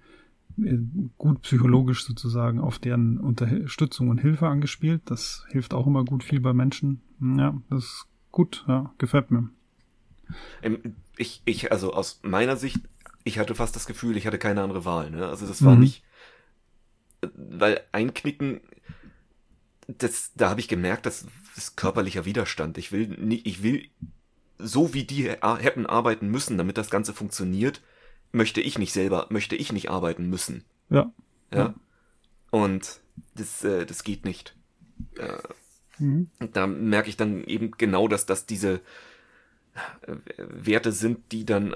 [0.57, 0.78] äh,
[1.17, 5.01] gut psychologisch sozusagen auf deren Unterstützung und Hilfe angespielt.
[5.05, 7.01] Das hilft auch immer gut viel bei Menschen.
[7.19, 9.49] Ja, das ist gut, ja, gefällt mir.
[10.61, 12.80] Ähm, ich, ich, also aus meiner Sicht,
[13.23, 15.11] ich hatte fast das Gefühl, ich hatte keine andere Wahl.
[15.11, 15.28] Ne?
[15.28, 15.82] Also das war mhm.
[15.82, 16.03] nicht,
[17.21, 18.61] weil einknicken
[19.88, 22.78] das, da habe ich gemerkt, das ist körperlicher Widerstand.
[22.78, 23.88] Ich will nicht, ich will
[24.57, 27.82] so wie die hätten arbeiten müssen, damit das Ganze funktioniert,
[28.36, 30.63] möchte ich nicht selber, möchte ich nicht arbeiten müssen.
[30.89, 31.11] Ja.
[31.51, 31.57] Ja.
[31.57, 31.73] ja.
[32.51, 32.99] Und
[33.36, 34.55] das, äh, das geht nicht.
[35.17, 36.29] Äh, mhm.
[36.53, 38.81] Da merke ich dann eben genau, dass das diese
[40.01, 41.75] äh, Werte sind, die dann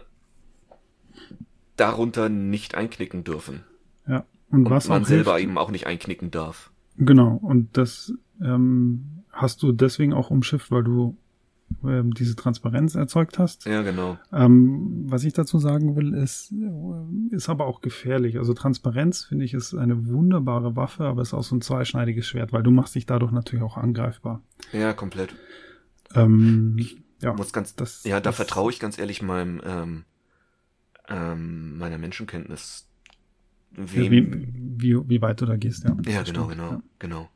[1.76, 3.64] darunter nicht einknicken dürfen.
[4.08, 4.26] Ja.
[4.52, 6.72] Und, Und was man selber hilft, eben auch nicht einknicken darf.
[6.98, 11.18] Genau, und das ähm, hast du deswegen auch umschifft, weil du
[11.84, 13.66] ähm, diese Transparenz erzeugt hast.
[13.66, 14.18] Ja, genau.
[14.32, 18.38] Ähm, was ich dazu sagen will, ist, äh, ist aber auch gefährlich.
[18.38, 22.54] Also Transparenz, finde ich, ist eine wunderbare Waffe, aber ist auch so ein zweischneidiges Schwert,
[22.54, 24.42] weil du machst dich dadurch natürlich auch angreifbar.
[24.72, 25.36] Ja, komplett.
[26.16, 30.06] Ähm, ich ja, muss ganz, das, ja, da vertraue ich ganz ehrlich meinem, ähm,
[31.08, 32.86] ähm, meiner Menschenkenntnis
[33.72, 35.92] Wem, wie, wie, wie weit du da gehst, ja.
[36.06, 36.82] Ja, genau, stimmt, genau, ja.
[36.98, 37.30] genau.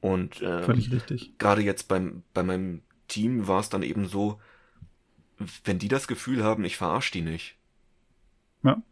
[0.00, 1.38] Und ähm, völlig richtig.
[1.38, 4.40] Gerade jetzt beim, bei meinem Team war es dann eben so,
[5.64, 7.56] wenn die das Gefühl haben, ich verarsche die nicht.
[8.62, 8.82] Ja.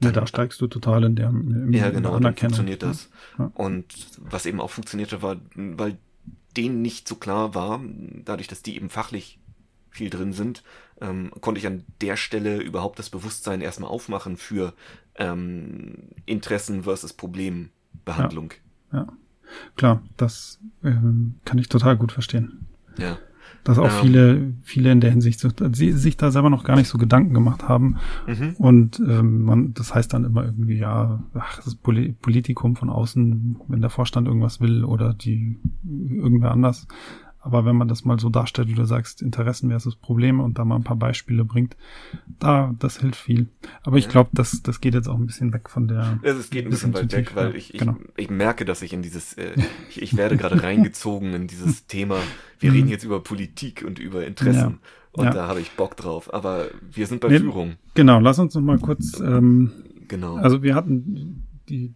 [0.00, 3.10] Ja, da steigst du total in der in Ja, genau, dann funktioniert das.
[3.36, 3.50] Ja.
[3.54, 5.98] Und was eben auch funktionierte, war, weil
[6.56, 7.80] denen nicht so klar war,
[8.24, 9.40] dadurch, dass die eben fachlich
[9.90, 10.62] viel drin sind,
[11.00, 14.74] ähm, konnte ich an der Stelle überhaupt das Bewusstsein erstmal aufmachen für
[15.16, 18.52] ähm, Interessen versus Problembehandlung.
[18.92, 19.06] Ja, ja.
[19.76, 22.66] Klar, das ähm, kann ich total gut verstehen.
[22.98, 23.18] Ja.
[23.64, 24.00] Dass auch ähm.
[24.00, 27.68] viele, viele in der Hinsicht sie, sich da selber noch gar nicht so Gedanken gemacht
[27.68, 27.96] haben.
[28.26, 28.54] Mhm.
[28.58, 33.80] Und ähm, man, das heißt dann immer irgendwie, ja, ach, das Politikum von außen, wenn
[33.80, 36.86] der Vorstand irgendwas will oder die irgendwer anders.
[37.40, 40.76] Aber wenn man das mal so darstellt, du sagst, Interessen versus Probleme und da mal
[40.76, 41.76] ein paar Beispiele bringt,
[42.40, 43.48] da, das hilft viel.
[43.84, 46.18] Aber ich glaube, das, das geht jetzt auch ein bisschen weg von der.
[46.22, 47.96] Ja, es geht ein bisschen, bisschen weit weg, weil ich, ich, genau.
[48.16, 49.52] ich merke, dass ich in dieses, äh,
[49.88, 52.18] ich, ich werde gerade reingezogen in dieses Thema.
[52.58, 54.80] Wir reden jetzt über Politik und über Interessen.
[54.82, 54.88] Ja.
[55.12, 55.30] Und ja.
[55.30, 56.32] da habe ich Bock drauf.
[56.34, 57.76] Aber wir sind bei nee, Führung.
[57.94, 59.20] Genau, lass uns noch mal kurz.
[59.20, 59.70] Ähm,
[60.08, 60.36] genau.
[60.36, 61.94] Also wir hatten die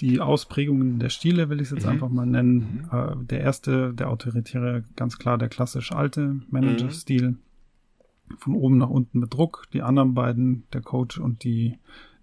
[0.00, 1.90] die Ausprägungen der Stile, will ich es jetzt mhm.
[1.90, 2.88] einfach mal nennen.
[2.90, 2.98] Mhm.
[2.98, 7.32] Äh, der erste, der autoritäre, ganz klar der klassisch alte Manager-Stil.
[7.32, 7.38] Mhm.
[8.38, 9.64] Von oben nach unten mit Druck.
[9.72, 11.78] Die anderen beiden, der Coach und die,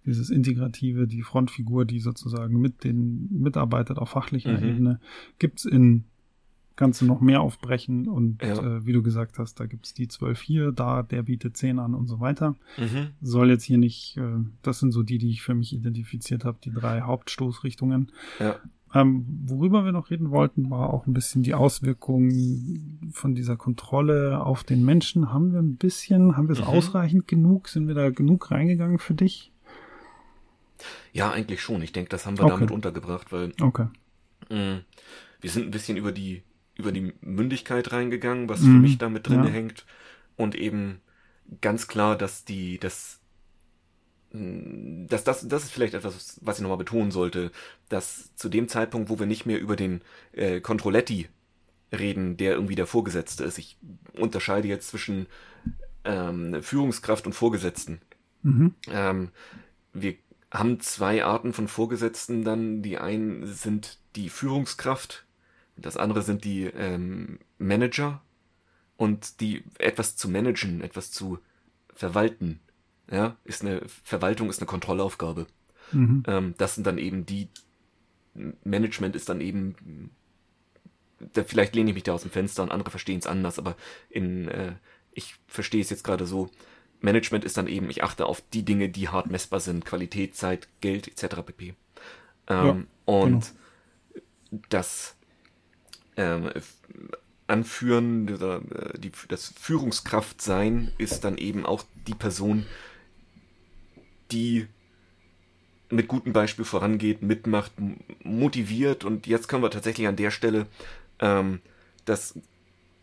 [0.05, 4.63] dieses Integrative, die Frontfigur, die sozusagen mit den mitarbeitet auf fachlicher mhm.
[4.63, 4.99] Ebene,
[5.37, 6.05] gibt's in
[6.77, 8.53] kannst du noch mehr aufbrechen und ja.
[8.53, 11.93] äh, wie du gesagt hast, da gibt's die 12 hier, da, der bietet 10 an
[11.93, 12.55] und so weiter.
[12.77, 13.09] Mhm.
[13.19, 14.21] Soll jetzt hier nicht, äh,
[14.61, 18.11] das sind so die, die ich für mich identifiziert habe, die drei Hauptstoßrichtungen.
[18.39, 18.55] Ja.
[18.93, 24.45] Ähm, worüber wir noch reden wollten, war auch ein bisschen die Auswirkungen von dieser Kontrolle
[24.45, 25.33] auf den Menschen.
[25.33, 26.67] Haben wir ein bisschen, haben wir es mhm.
[26.67, 27.67] ausreichend genug?
[27.67, 29.51] Sind wir da genug reingegangen für dich?
[31.11, 31.81] Ja, eigentlich schon.
[31.81, 32.53] Ich denke, das haben wir okay.
[32.53, 33.87] damit untergebracht, weil okay.
[34.51, 34.81] mh,
[35.41, 36.43] wir sind ein bisschen über die
[36.77, 38.65] über die Mündigkeit reingegangen, was mhm.
[38.65, 39.49] für mich damit drin ja.
[39.49, 39.85] hängt.
[40.35, 41.01] Und eben
[41.61, 43.19] ganz klar, dass die, dass,
[44.31, 47.51] dass das, das ist vielleicht etwas, was ich nochmal betonen sollte,
[47.89, 50.01] dass zu dem Zeitpunkt, wo wir nicht mehr über den
[50.33, 51.27] äh, Controletti
[51.91, 53.57] reden, der irgendwie der Vorgesetzte ist.
[53.57, 53.77] Ich
[54.13, 55.27] unterscheide jetzt zwischen
[56.03, 58.01] ähm, Führungskraft und Vorgesetzten.
[58.43, 58.75] Mhm.
[58.89, 59.29] Ähm,
[59.93, 60.15] wir
[60.51, 62.81] haben zwei Arten von Vorgesetzten dann.
[62.81, 65.26] Die einen sind die Führungskraft,
[65.77, 68.21] das andere sind die ähm, Manager
[68.97, 71.39] und die etwas zu managen, etwas zu
[71.93, 72.59] verwalten.
[73.09, 75.47] Ja, ist eine Verwaltung ist eine Kontrollaufgabe.
[75.91, 76.23] Mhm.
[76.27, 77.47] Ähm, das sind dann eben die
[78.63, 80.11] Management ist dann eben
[81.33, 83.75] da, vielleicht lehne ich mich da aus dem Fenster und andere verstehen es anders, aber
[84.09, 84.73] in äh,
[85.11, 86.49] ich verstehe es jetzt gerade so.
[86.99, 90.67] Management ist dann eben, ich achte auf die Dinge, die hart messbar sind, Qualität, Zeit,
[90.81, 91.41] Geld etc.
[91.45, 91.73] pp.
[92.47, 93.53] Ähm, ja, und
[94.11, 94.61] genau.
[94.69, 95.16] das
[96.17, 96.51] ähm,
[97.47, 102.65] anführen, äh, die, das Führungskraft sein ist dann eben auch die Person,
[104.31, 104.67] die
[105.89, 107.71] mit gutem Beispiel vorangeht, mitmacht,
[108.23, 109.05] motiviert.
[109.05, 110.67] Und jetzt können wir tatsächlich an der Stelle
[111.19, 111.61] ähm,
[112.05, 112.37] das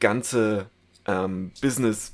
[0.01, 0.69] ganze
[1.07, 2.12] ähm, Business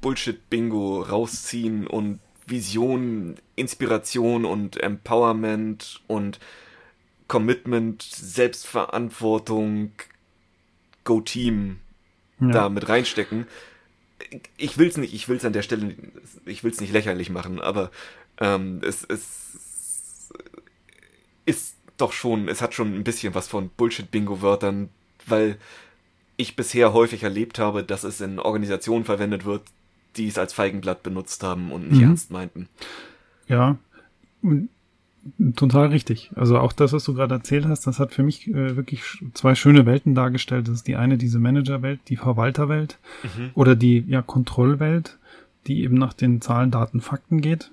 [0.00, 6.38] Bullshit Bingo rausziehen und Vision, Inspiration und Empowerment und
[7.26, 9.92] Commitment, Selbstverantwortung,
[11.04, 11.78] Go Team
[12.40, 12.48] ja.
[12.48, 13.46] da mit reinstecken.
[14.56, 15.94] Ich will's nicht, ich will's an der Stelle,
[16.46, 17.90] ich will's nicht lächerlich machen, aber
[18.40, 20.32] ähm, es, es
[21.46, 24.88] ist doch schon, es hat schon ein bisschen was von Bullshit-Bingo-Wörtern,
[25.26, 25.58] weil
[26.36, 29.62] ich bisher häufig erlebt habe, dass es in Organisationen verwendet wird,
[30.16, 32.08] die es als Feigenblatt benutzt haben und nicht mhm.
[32.08, 32.68] ernst meinten.
[33.46, 33.78] Ja,
[35.56, 36.30] Total richtig.
[36.34, 39.02] Also auch das, was du gerade erzählt hast, das hat für mich äh, wirklich
[39.32, 40.68] zwei schöne Welten dargestellt.
[40.68, 43.50] Das ist die eine, diese Managerwelt, die Verwalterwelt mhm.
[43.54, 45.18] oder die ja Kontrollwelt,
[45.66, 47.70] die eben nach den Zahlen, Daten, Fakten geht.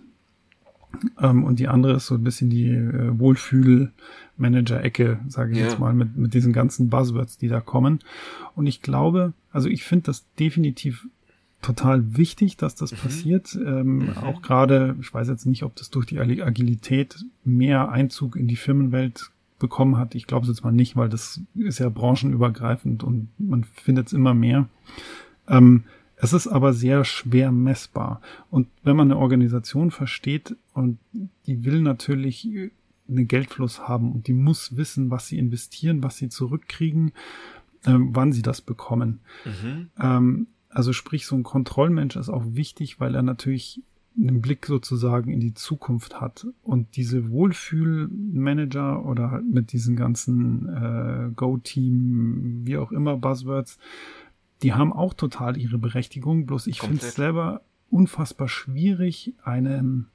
[1.19, 5.65] Ähm, und die andere ist so ein bisschen die äh, Wohlfühl-Manager-Ecke, sage ich ja.
[5.65, 7.99] jetzt mal, mit, mit diesen ganzen Buzzwords, die da kommen.
[8.55, 11.07] Und ich glaube, also ich finde das definitiv
[11.61, 12.97] total wichtig, dass das mhm.
[12.97, 13.55] passiert.
[13.55, 14.17] Ähm, mhm.
[14.17, 18.55] Auch gerade, ich weiß jetzt nicht, ob das durch die Agilität mehr Einzug in die
[18.55, 20.15] Firmenwelt bekommen hat.
[20.15, 24.13] Ich glaube es jetzt mal nicht, weil das ist ja branchenübergreifend und man findet es
[24.13, 24.67] immer mehr.
[25.47, 25.83] Ähm,
[26.17, 28.21] es ist aber sehr schwer messbar.
[28.49, 30.99] Und wenn man eine Organisation versteht und
[31.47, 32.47] die will natürlich
[33.07, 37.09] einen Geldfluss haben und die muss wissen, was sie investieren, was sie zurückkriegen,
[37.85, 39.19] äh, wann sie das bekommen.
[39.45, 39.89] Mhm.
[39.99, 43.81] Ähm, also sprich, so ein Kontrollmensch ist auch wichtig, weil er natürlich
[44.17, 46.47] einen Blick sozusagen in die Zukunft hat.
[46.63, 53.77] Und diese Wohlfühlmanager oder halt mit diesen ganzen äh, Go-Team, wie auch immer, Buzzwords,
[54.63, 56.45] die haben auch total ihre Berechtigung.
[56.45, 60.05] Bloß ich finde es selber unfassbar schwierig, eine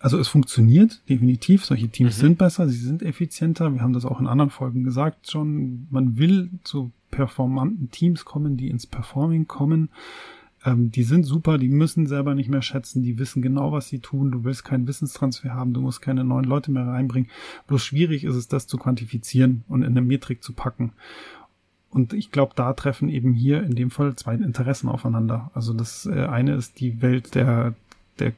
[0.00, 1.64] also es funktioniert definitiv.
[1.64, 2.20] Solche Teams mhm.
[2.20, 3.72] sind besser, sie sind effizienter.
[3.72, 5.86] Wir haben das auch in anderen Folgen gesagt schon.
[5.90, 9.88] Man will zu performanten Teams kommen, die ins Performing kommen.
[10.64, 14.00] Ähm, die sind super, die müssen selber nicht mehr schätzen, die wissen genau, was sie
[14.00, 14.30] tun.
[14.30, 17.30] Du willst keinen Wissenstransfer haben, du musst keine neuen Leute mehr reinbringen.
[17.66, 20.92] Bloß schwierig ist es, das zu quantifizieren und in eine Metrik zu packen.
[21.90, 25.50] und ich glaube, da treffen eben hier in dem Fall zwei Interessen aufeinander.
[25.54, 27.74] Also das äh, eine ist die Welt der,
[28.18, 28.32] der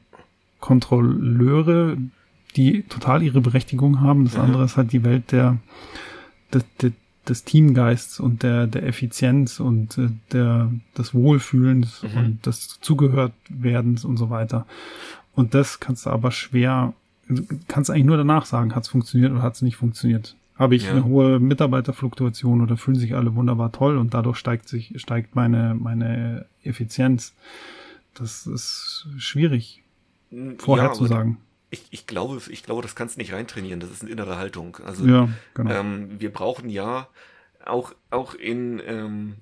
[0.61, 1.97] Kontrolleure,
[2.55, 4.23] die total ihre Berechtigung haben.
[4.23, 4.41] Das mhm.
[4.41, 5.57] andere ist halt die Welt der,
[6.53, 6.91] der, der
[7.27, 12.17] des Teamgeists und der, der Effizienz und äh, der, des Wohlfühlens mhm.
[12.17, 14.65] und des Zugehörtwerdens und so weiter.
[15.35, 16.93] Und das kannst du aber schwer,
[17.67, 20.35] kannst eigentlich nur danach sagen, hat es funktioniert oder hat es nicht funktioniert.
[20.57, 20.91] Habe ich ja.
[20.91, 25.75] eine hohe Mitarbeiterfluktuation oder fühlen sich alle wunderbar toll und dadurch steigt sich, steigt meine,
[25.75, 27.33] meine Effizienz.
[28.13, 29.80] Das ist schwierig
[30.57, 31.31] vorherzusagen.
[31.33, 31.37] Ja,
[31.71, 33.79] ich, ich glaube, ich glaube, das kannst du nicht reintrainieren.
[33.79, 34.77] Das ist eine innere Haltung.
[34.83, 35.71] Also ja, genau.
[35.71, 37.07] ähm, wir brauchen ja
[37.65, 39.35] auch auch in ähm,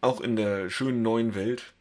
[0.00, 1.74] auch in der schönen neuen Welt,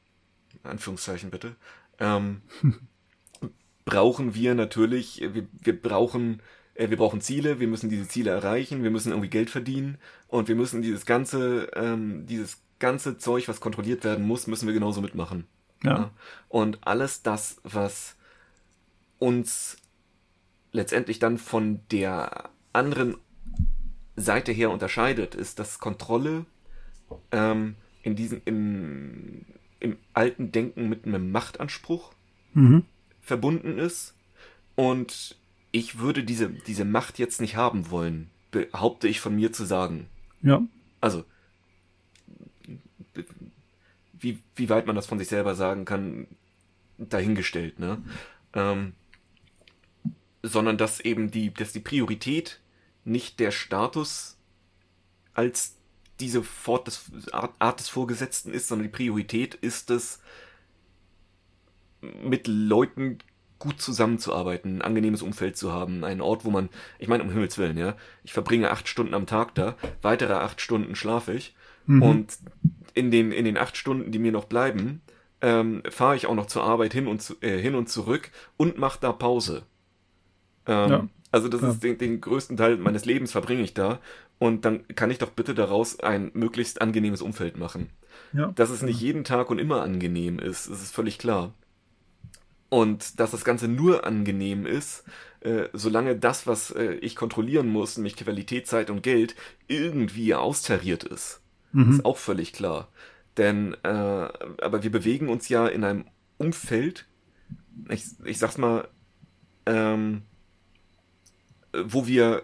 [0.63, 1.55] Anführungszeichen bitte,
[1.99, 2.41] ähm,
[3.86, 6.41] brauchen wir natürlich, wir, wir brauchen
[6.74, 9.97] äh, wir brauchen Ziele, wir müssen diese Ziele erreichen, wir müssen irgendwie Geld verdienen
[10.28, 14.74] und wir müssen dieses ganze ähm, dieses ganze Zeug, was kontrolliert werden muss, müssen wir
[14.74, 15.45] genauso mitmachen.
[15.84, 15.91] Ja.
[15.91, 16.11] ja.
[16.47, 18.15] Und alles das, was
[19.17, 19.77] uns
[20.71, 23.17] letztendlich dann von der anderen
[24.15, 26.45] Seite her unterscheidet, ist, dass Kontrolle
[27.32, 29.45] ähm, in diesem im,
[29.80, 32.13] im alten Denken mit einem Machtanspruch
[32.53, 32.84] mhm.
[33.21, 34.15] verbunden ist.
[34.75, 35.38] Und
[35.71, 40.07] ich würde diese, diese Macht jetzt nicht haben wollen, behaupte ich von mir zu sagen.
[40.41, 40.61] Ja.
[41.01, 41.25] Also,
[44.20, 46.28] wie, wie weit man das von sich selber sagen kann,
[46.97, 48.01] dahingestellt, ne?
[48.53, 48.93] Ähm,
[50.41, 52.59] sondern dass eben die, dass die Priorität
[53.03, 54.38] nicht der Status
[55.34, 55.76] als
[56.20, 60.22] diese Fort des, Art, Art des Vorgesetzten ist, sondern die Priorität ist es,
[62.01, 63.20] mit Leuten
[63.57, 67.57] gut zusammenzuarbeiten, ein angenehmes Umfeld zu haben, einen Ort, wo man, ich meine, um Himmels
[67.57, 71.55] Willen, ja, ich verbringe acht Stunden am Tag da, weitere acht Stunden schlafe ich
[71.86, 72.01] mhm.
[72.01, 72.38] und
[72.99, 75.01] in den, in den acht Stunden, die mir noch bleiben,
[75.41, 78.77] ähm, fahre ich auch noch zur Arbeit hin und, zu, äh, hin und zurück und
[78.77, 79.63] mache da Pause.
[80.67, 81.07] Ähm, ja.
[81.31, 81.69] Also das ja.
[81.69, 83.99] ist den, den größten Teil meines Lebens verbringe ich da
[84.37, 87.89] und dann kann ich doch bitte daraus ein möglichst angenehmes Umfeld machen.
[88.33, 88.51] Ja.
[88.55, 91.53] Dass es nicht jeden Tag und immer angenehm ist, das ist völlig klar.
[92.69, 95.03] Und dass das Ganze nur angenehm ist,
[95.41, 99.35] äh, solange das, was äh, ich kontrollieren muss, nämlich Qualität, Zeit und Geld,
[99.67, 101.41] irgendwie austariert ist.
[101.72, 101.91] Mhm.
[101.91, 102.88] Ist auch völlig klar.
[103.38, 106.05] Denn, äh, aber wir bewegen uns ja in einem
[106.38, 107.05] Umfeld,
[107.89, 108.88] ich, ich sag's mal,
[109.65, 110.24] ähm,
[111.74, 112.43] wo wir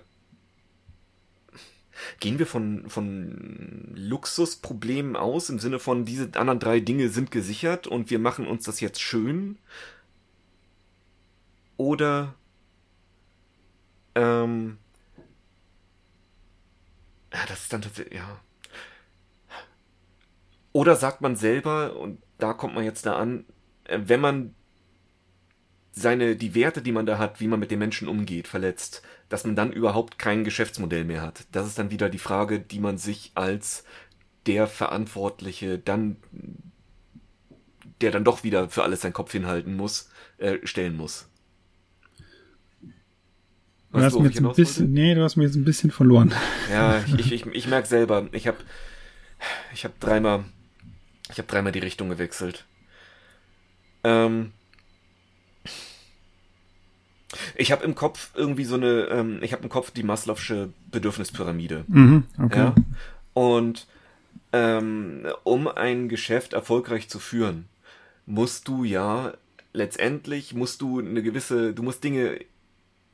[2.20, 7.88] gehen wir von, von Luxusproblemen aus, im Sinne von, diese anderen drei Dinge sind gesichert
[7.88, 9.58] und wir machen uns das jetzt schön?
[11.78, 12.36] Oder
[14.16, 14.78] ähm,
[17.34, 18.40] ja, das ist dann tatsächlich, ja.
[20.76, 23.46] Oder sagt man selber, und da kommt man jetzt da an,
[23.86, 24.54] äh, wenn man
[25.94, 29.46] seine, die Werte, die man da hat, wie man mit den Menschen umgeht, verletzt, dass
[29.46, 31.46] man dann überhaupt kein Geschäftsmodell mehr hat.
[31.54, 33.86] Das ist dann wieder die Frage, die man sich als
[34.48, 36.18] der Verantwortliche dann,
[38.02, 40.10] der dann doch wieder für alles seinen Kopf hinhalten muss,
[40.40, 41.30] äh, stellen muss.
[43.94, 46.34] Du hast mir jetzt ein bisschen, nee, du hast mir jetzt ein bisschen verloren.
[46.70, 48.58] Ja, ich, ich, ich, ich merke selber, ich habe
[49.74, 50.44] ich hab dreimal,
[51.32, 52.66] ich habe dreimal die Richtung gewechselt.
[54.04, 54.52] Ähm,
[57.56, 61.86] ich habe im Kopf irgendwie so eine, ähm, ich habe im Kopf die Maslow'sche Bedürfnispyramide.
[61.88, 62.60] Mhm, okay.
[62.60, 62.76] Ja?
[63.34, 63.88] Und
[64.54, 67.66] ähm, um ein Geschäft erfolgreich zu führen,
[68.26, 69.34] musst du ja
[69.76, 72.40] letztendlich musst du eine gewisse, du musst Dinge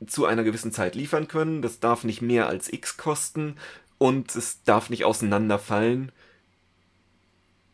[0.06, 1.62] zu einer gewissen Zeit liefern können.
[1.62, 3.56] Das darf nicht mehr als X kosten
[3.98, 6.12] und es darf nicht auseinanderfallen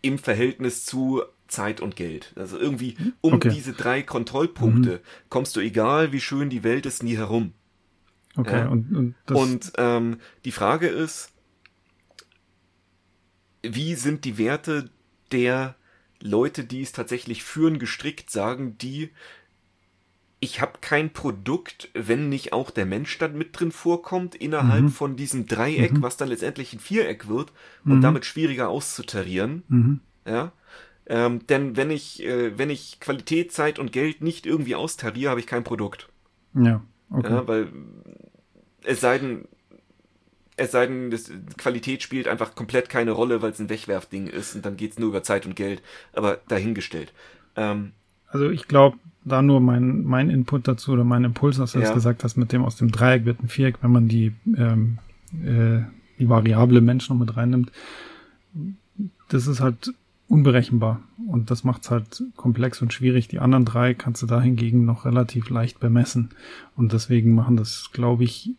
[0.02, 2.32] im Verhältnis zu Zeit und Geld.
[2.36, 3.48] Also irgendwie um okay.
[3.48, 5.28] diese drei Kontrollpunkte mhm.
[5.28, 7.52] kommst du, egal wie schön die Welt ist, nie herum.
[8.36, 8.68] Okay, ja?
[8.68, 11.32] und, und, und ähm, die Frage ist,
[13.62, 14.90] wie sind die Werte
[15.32, 15.74] der
[16.20, 19.10] Leute, die es tatsächlich führen, gestrickt, sagen die,
[20.40, 24.88] ich habe kein Produkt, wenn nicht auch der Mensch dann mit drin vorkommt, innerhalb mhm.
[24.90, 26.02] von diesem Dreieck, mhm.
[26.02, 27.52] was dann letztendlich ein Viereck wird
[27.84, 28.00] und mhm.
[28.02, 29.64] damit schwieriger auszutarieren.
[29.68, 30.00] Mhm.
[30.26, 30.52] Ja.
[31.06, 35.40] Ähm, denn wenn ich, äh, wenn ich Qualität, Zeit und Geld nicht irgendwie austariere, habe
[35.40, 36.08] ich kein Produkt.
[36.54, 37.30] Ja, okay.
[37.30, 37.72] Ja, weil
[38.84, 39.48] es sei denn,
[40.56, 44.54] es sei denn, das, Qualität spielt einfach komplett keine Rolle, weil es ein Wegwerfding ist
[44.54, 45.82] und dann geht es nur über Zeit und Geld.
[46.12, 47.12] Aber dahingestellt.
[47.56, 47.92] Ähm,
[48.28, 51.84] also ich glaube, da nur mein, mein Input dazu oder mein Impuls, dass du ja.
[51.84, 54.98] das gesagt hast, mit dem aus dem Dreieck wird ein Viereck, wenn man die ähm,
[55.44, 55.82] äh,
[56.18, 57.70] die Variable Mensch noch mit reinnimmt,
[59.28, 59.92] das ist halt
[60.28, 61.00] unberechenbar.
[61.26, 63.28] Und das macht es halt komplex und schwierig.
[63.28, 66.30] Die anderen drei kannst du da hingegen noch relativ leicht bemessen.
[66.76, 68.50] Und deswegen machen das, glaube ich,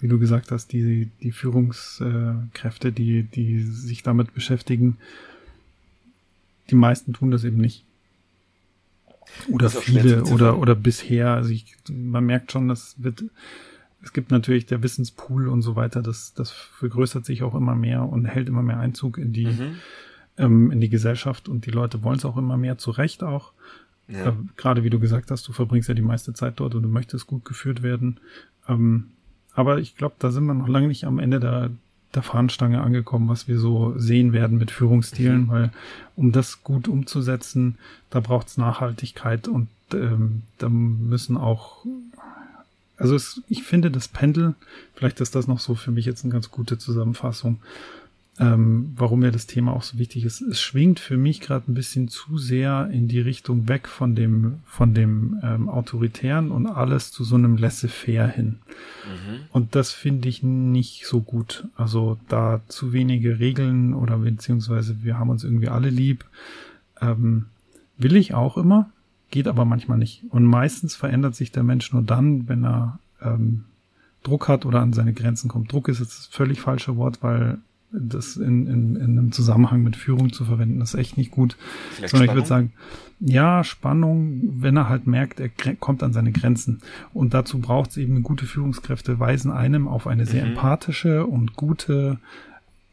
[0.00, 4.96] wie du gesagt hast, die, die Führungskräfte, die, die sich damit beschäftigen,
[6.70, 7.84] die meisten tun das eben nicht.
[9.48, 11.30] Oder viele oder, oder bisher.
[11.30, 13.24] Also ich, man merkt schon, das wird,
[14.02, 18.02] es gibt natürlich der Wissenspool und so weiter, das, das vergrößert sich auch immer mehr
[18.04, 19.76] und hält immer mehr Einzug in die, mhm.
[20.36, 23.52] ähm, in die Gesellschaft und die Leute wollen es auch immer mehr, zu Recht auch.
[24.08, 24.28] Ja.
[24.28, 26.88] Äh, Gerade wie du gesagt hast, du verbringst ja die meiste Zeit dort und du
[26.88, 28.20] möchtest gut geführt werden.
[28.68, 29.10] Ähm,
[29.52, 31.70] aber ich glaube, da sind wir noch lange nicht am Ende der,
[32.14, 35.70] der Fahnenstange angekommen, was wir so sehen werden mit Führungsstilen, weil
[36.16, 37.78] um das gut umzusetzen,
[38.10, 41.84] da braucht es Nachhaltigkeit und ähm, da müssen auch,
[42.96, 44.54] also es, ich finde das Pendel,
[44.94, 47.60] vielleicht ist das noch so für mich jetzt eine ganz gute Zusammenfassung,
[48.40, 50.40] ähm, warum mir das Thema auch so wichtig ist.
[50.40, 54.60] Es schwingt für mich gerade ein bisschen zu sehr in die Richtung weg von dem,
[54.64, 58.58] von dem ähm, Autoritären und alles zu so einem Laissez-faire hin.
[59.04, 59.40] Mhm.
[59.52, 61.68] Und das finde ich nicht so gut.
[61.76, 66.24] Also da zu wenige Regeln oder beziehungsweise wir haben uns irgendwie alle lieb.
[67.02, 67.46] Ähm,
[67.98, 68.90] will ich auch immer,
[69.30, 70.22] geht aber manchmal nicht.
[70.30, 73.64] Und meistens verändert sich der Mensch nur dann, wenn er ähm,
[74.22, 75.70] Druck hat oder an seine Grenzen kommt.
[75.70, 77.58] Druck ist jetzt das völlig falsche Wort, weil
[77.92, 81.56] das in, in, in einem Zusammenhang mit Führung zu verwenden, das ist echt nicht gut.
[81.90, 82.28] Vielleicht Sondern Spannung?
[82.28, 82.72] ich würde sagen,
[83.20, 86.80] ja, Spannung, wenn er halt merkt, er kommt an seine Grenzen.
[87.12, 90.52] Und dazu braucht es eben gute Führungskräfte, weisen einem auf eine sehr mhm.
[90.52, 92.18] empathische und gute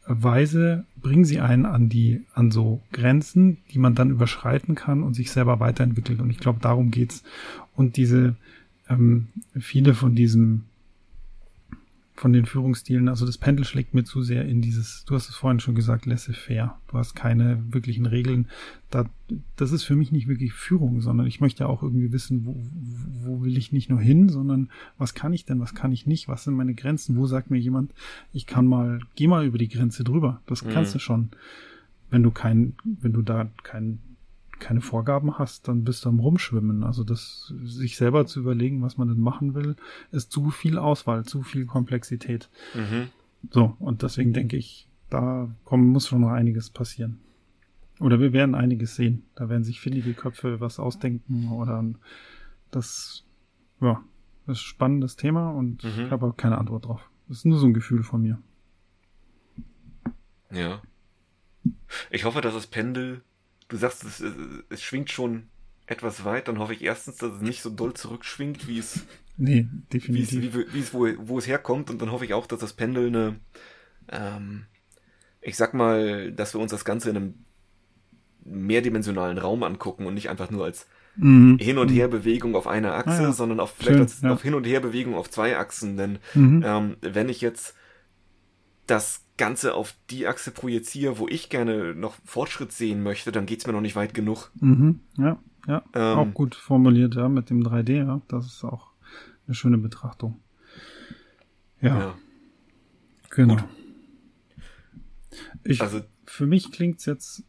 [0.06, 5.14] Weise, bringen sie einen an die, an so Grenzen, die man dann überschreiten kann und
[5.14, 6.20] sich selber weiterentwickelt.
[6.20, 7.22] Und ich glaube, darum geht's.
[7.76, 8.34] Und diese,
[8.88, 9.28] ähm,
[9.58, 10.64] viele von diesem
[12.18, 13.08] von den Führungsstilen.
[13.08, 16.04] Also das Pendel schlägt mir zu sehr in dieses, du hast es vorhin schon gesagt,
[16.04, 16.76] laissez-faire.
[16.88, 18.48] Du hast keine wirklichen Regeln.
[18.90, 19.04] Da,
[19.56, 22.56] das ist für mich nicht wirklich Führung, sondern ich möchte auch irgendwie wissen, wo,
[23.24, 26.26] wo will ich nicht nur hin, sondern was kann ich denn, was kann ich nicht,
[26.26, 27.92] was sind meine Grenzen, wo sagt mir jemand,
[28.32, 30.42] ich kann mal, geh mal über die Grenze drüber.
[30.46, 30.70] Das mhm.
[30.70, 31.30] kannst du schon.
[32.10, 34.00] Wenn du kein, wenn du da kein
[34.60, 36.84] keine Vorgaben hast, dann bist du am Rumschwimmen.
[36.84, 39.76] Also das sich selber zu überlegen, was man denn machen will,
[40.10, 42.48] ist zu viel Auswahl, zu viel Komplexität.
[42.74, 43.08] Mhm.
[43.50, 47.20] So, und deswegen denke ich, da kommen, muss schon noch einiges passieren.
[48.00, 49.24] Oder wir werden einiges sehen.
[49.34, 51.84] Da werden sich findige Köpfe was ausdenken oder
[52.70, 53.24] das,
[53.80, 54.02] ja,
[54.46, 56.04] das ist ein spannendes Thema und mhm.
[56.04, 57.10] ich habe auch keine Antwort drauf.
[57.28, 58.38] Das ist nur so ein Gefühl von mir.
[60.50, 60.80] Ja.
[62.10, 63.22] Ich hoffe, dass das Pendel
[63.68, 64.22] du sagst, es,
[64.68, 65.44] es schwingt schon
[65.86, 69.06] etwas weit, dann hoffe ich erstens, dass es nicht so doll zurückschwingt, wie es,
[69.36, 70.42] nee, definitiv.
[70.42, 71.90] Wie es, wie, wie es wo, wo es herkommt.
[71.90, 73.36] Und dann hoffe ich auch, dass das Pendel eine,
[74.10, 74.64] ähm,
[75.40, 77.34] ich sag mal, dass wir uns das Ganze in einem
[78.44, 81.58] mehrdimensionalen Raum angucken und nicht einfach nur als mhm.
[81.58, 81.96] Hin- und mhm.
[81.96, 83.32] Herbewegung auf einer Achse, ah, ja.
[83.32, 84.32] sondern auf, vielleicht Schön, als, ja.
[84.32, 85.96] auf Hin- und Herbewegung auf zwei Achsen.
[85.96, 86.62] Denn mhm.
[86.66, 87.74] ähm, wenn ich jetzt
[88.88, 93.66] das Ganze auf die Achse projiziere, wo ich gerne noch Fortschritt sehen möchte, dann geht's
[93.66, 94.50] mir noch nicht weit genug.
[94.60, 95.84] Mhm, ja, ja.
[95.94, 98.20] Ähm, auch gut formuliert, ja, mit dem 3D, ja.
[98.28, 98.90] Das ist auch
[99.46, 100.40] eine schöne Betrachtung.
[101.80, 101.98] Ja.
[101.98, 102.14] ja.
[103.30, 103.56] Genau.
[103.56, 103.64] Gut.
[105.64, 107.44] Ich, also, für mich klingt's jetzt.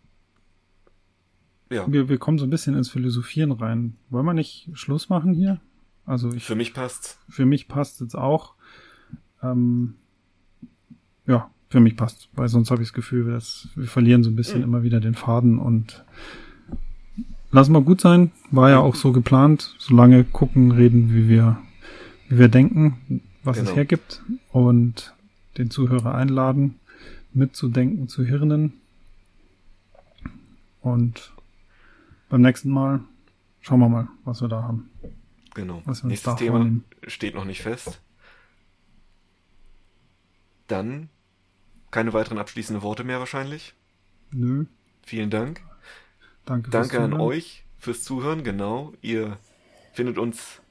[1.72, 1.92] Ja.
[1.92, 3.96] Wir, wir kommen so ein bisschen ins Philosophieren rein.
[4.10, 5.60] Wollen wir nicht Schluss machen hier?
[6.06, 7.20] Also ich, für mich passt's.
[7.30, 8.56] Für mich passt jetzt auch.
[9.44, 9.96] Ähm,
[11.30, 14.36] ja, für mich passt, weil sonst habe ich das Gefühl, dass wir verlieren so ein
[14.36, 14.64] bisschen mhm.
[14.64, 16.04] immer wieder den Faden und
[17.52, 18.32] lassen wir gut sein.
[18.50, 19.76] War ja auch so geplant.
[19.78, 21.62] Solange gucken, reden, wie wir,
[22.28, 23.70] wie wir denken, was genau.
[23.70, 25.14] es hergibt und
[25.60, 26.80] den Zuhörer einladen,
[27.34, 28.74] mitzudenken, zu hirnen.
[30.82, 31.32] Und
[32.30, 33.02] beim nächsten Mal
[33.62, 34.90] schauen wir mal, was wir da haben.
[35.54, 35.84] Genau.
[35.86, 36.86] Nächstes Thema vornehmen.
[37.06, 38.02] steht noch nicht fest.
[40.68, 41.10] Dann
[41.92, 43.74] keine weiteren abschließenden Worte mehr wahrscheinlich?
[44.32, 44.66] Nö.
[45.04, 45.62] Vielen Dank.
[46.46, 48.94] Danke, Danke an euch fürs Zuhören, genau.
[49.02, 49.38] Ihr
[49.94, 50.62] findet uns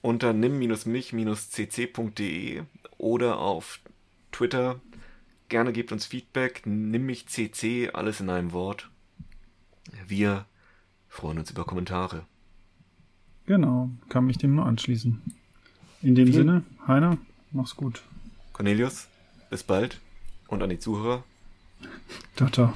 [0.00, 2.62] unter nimm-mich-cc.de
[2.98, 3.80] oder auf
[4.32, 4.80] Twitter.
[5.48, 6.62] Gerne gebt uns Feedback.
[6.66, 8.90] Nimm mich cc, alles in einem Wort.
[10.06, 10.44] Wir
[11.08, 12.26] freuen uns über Kommentare.
[13.46, 15.20] Genau, kann mich dem nur anschließen.
[16.02, 17.18] In dem Vielen Sinne, Heiner,
[17.50, 18.02] mach's gut.
[18.52, 19.08] Cornelius,
[19.50, 20.00] bis bald
[20.48, 21.22] und an die Zuhörer.
[22.36, 22.74] Ciao, ciao.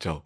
[0.00, 0.22] Ciao.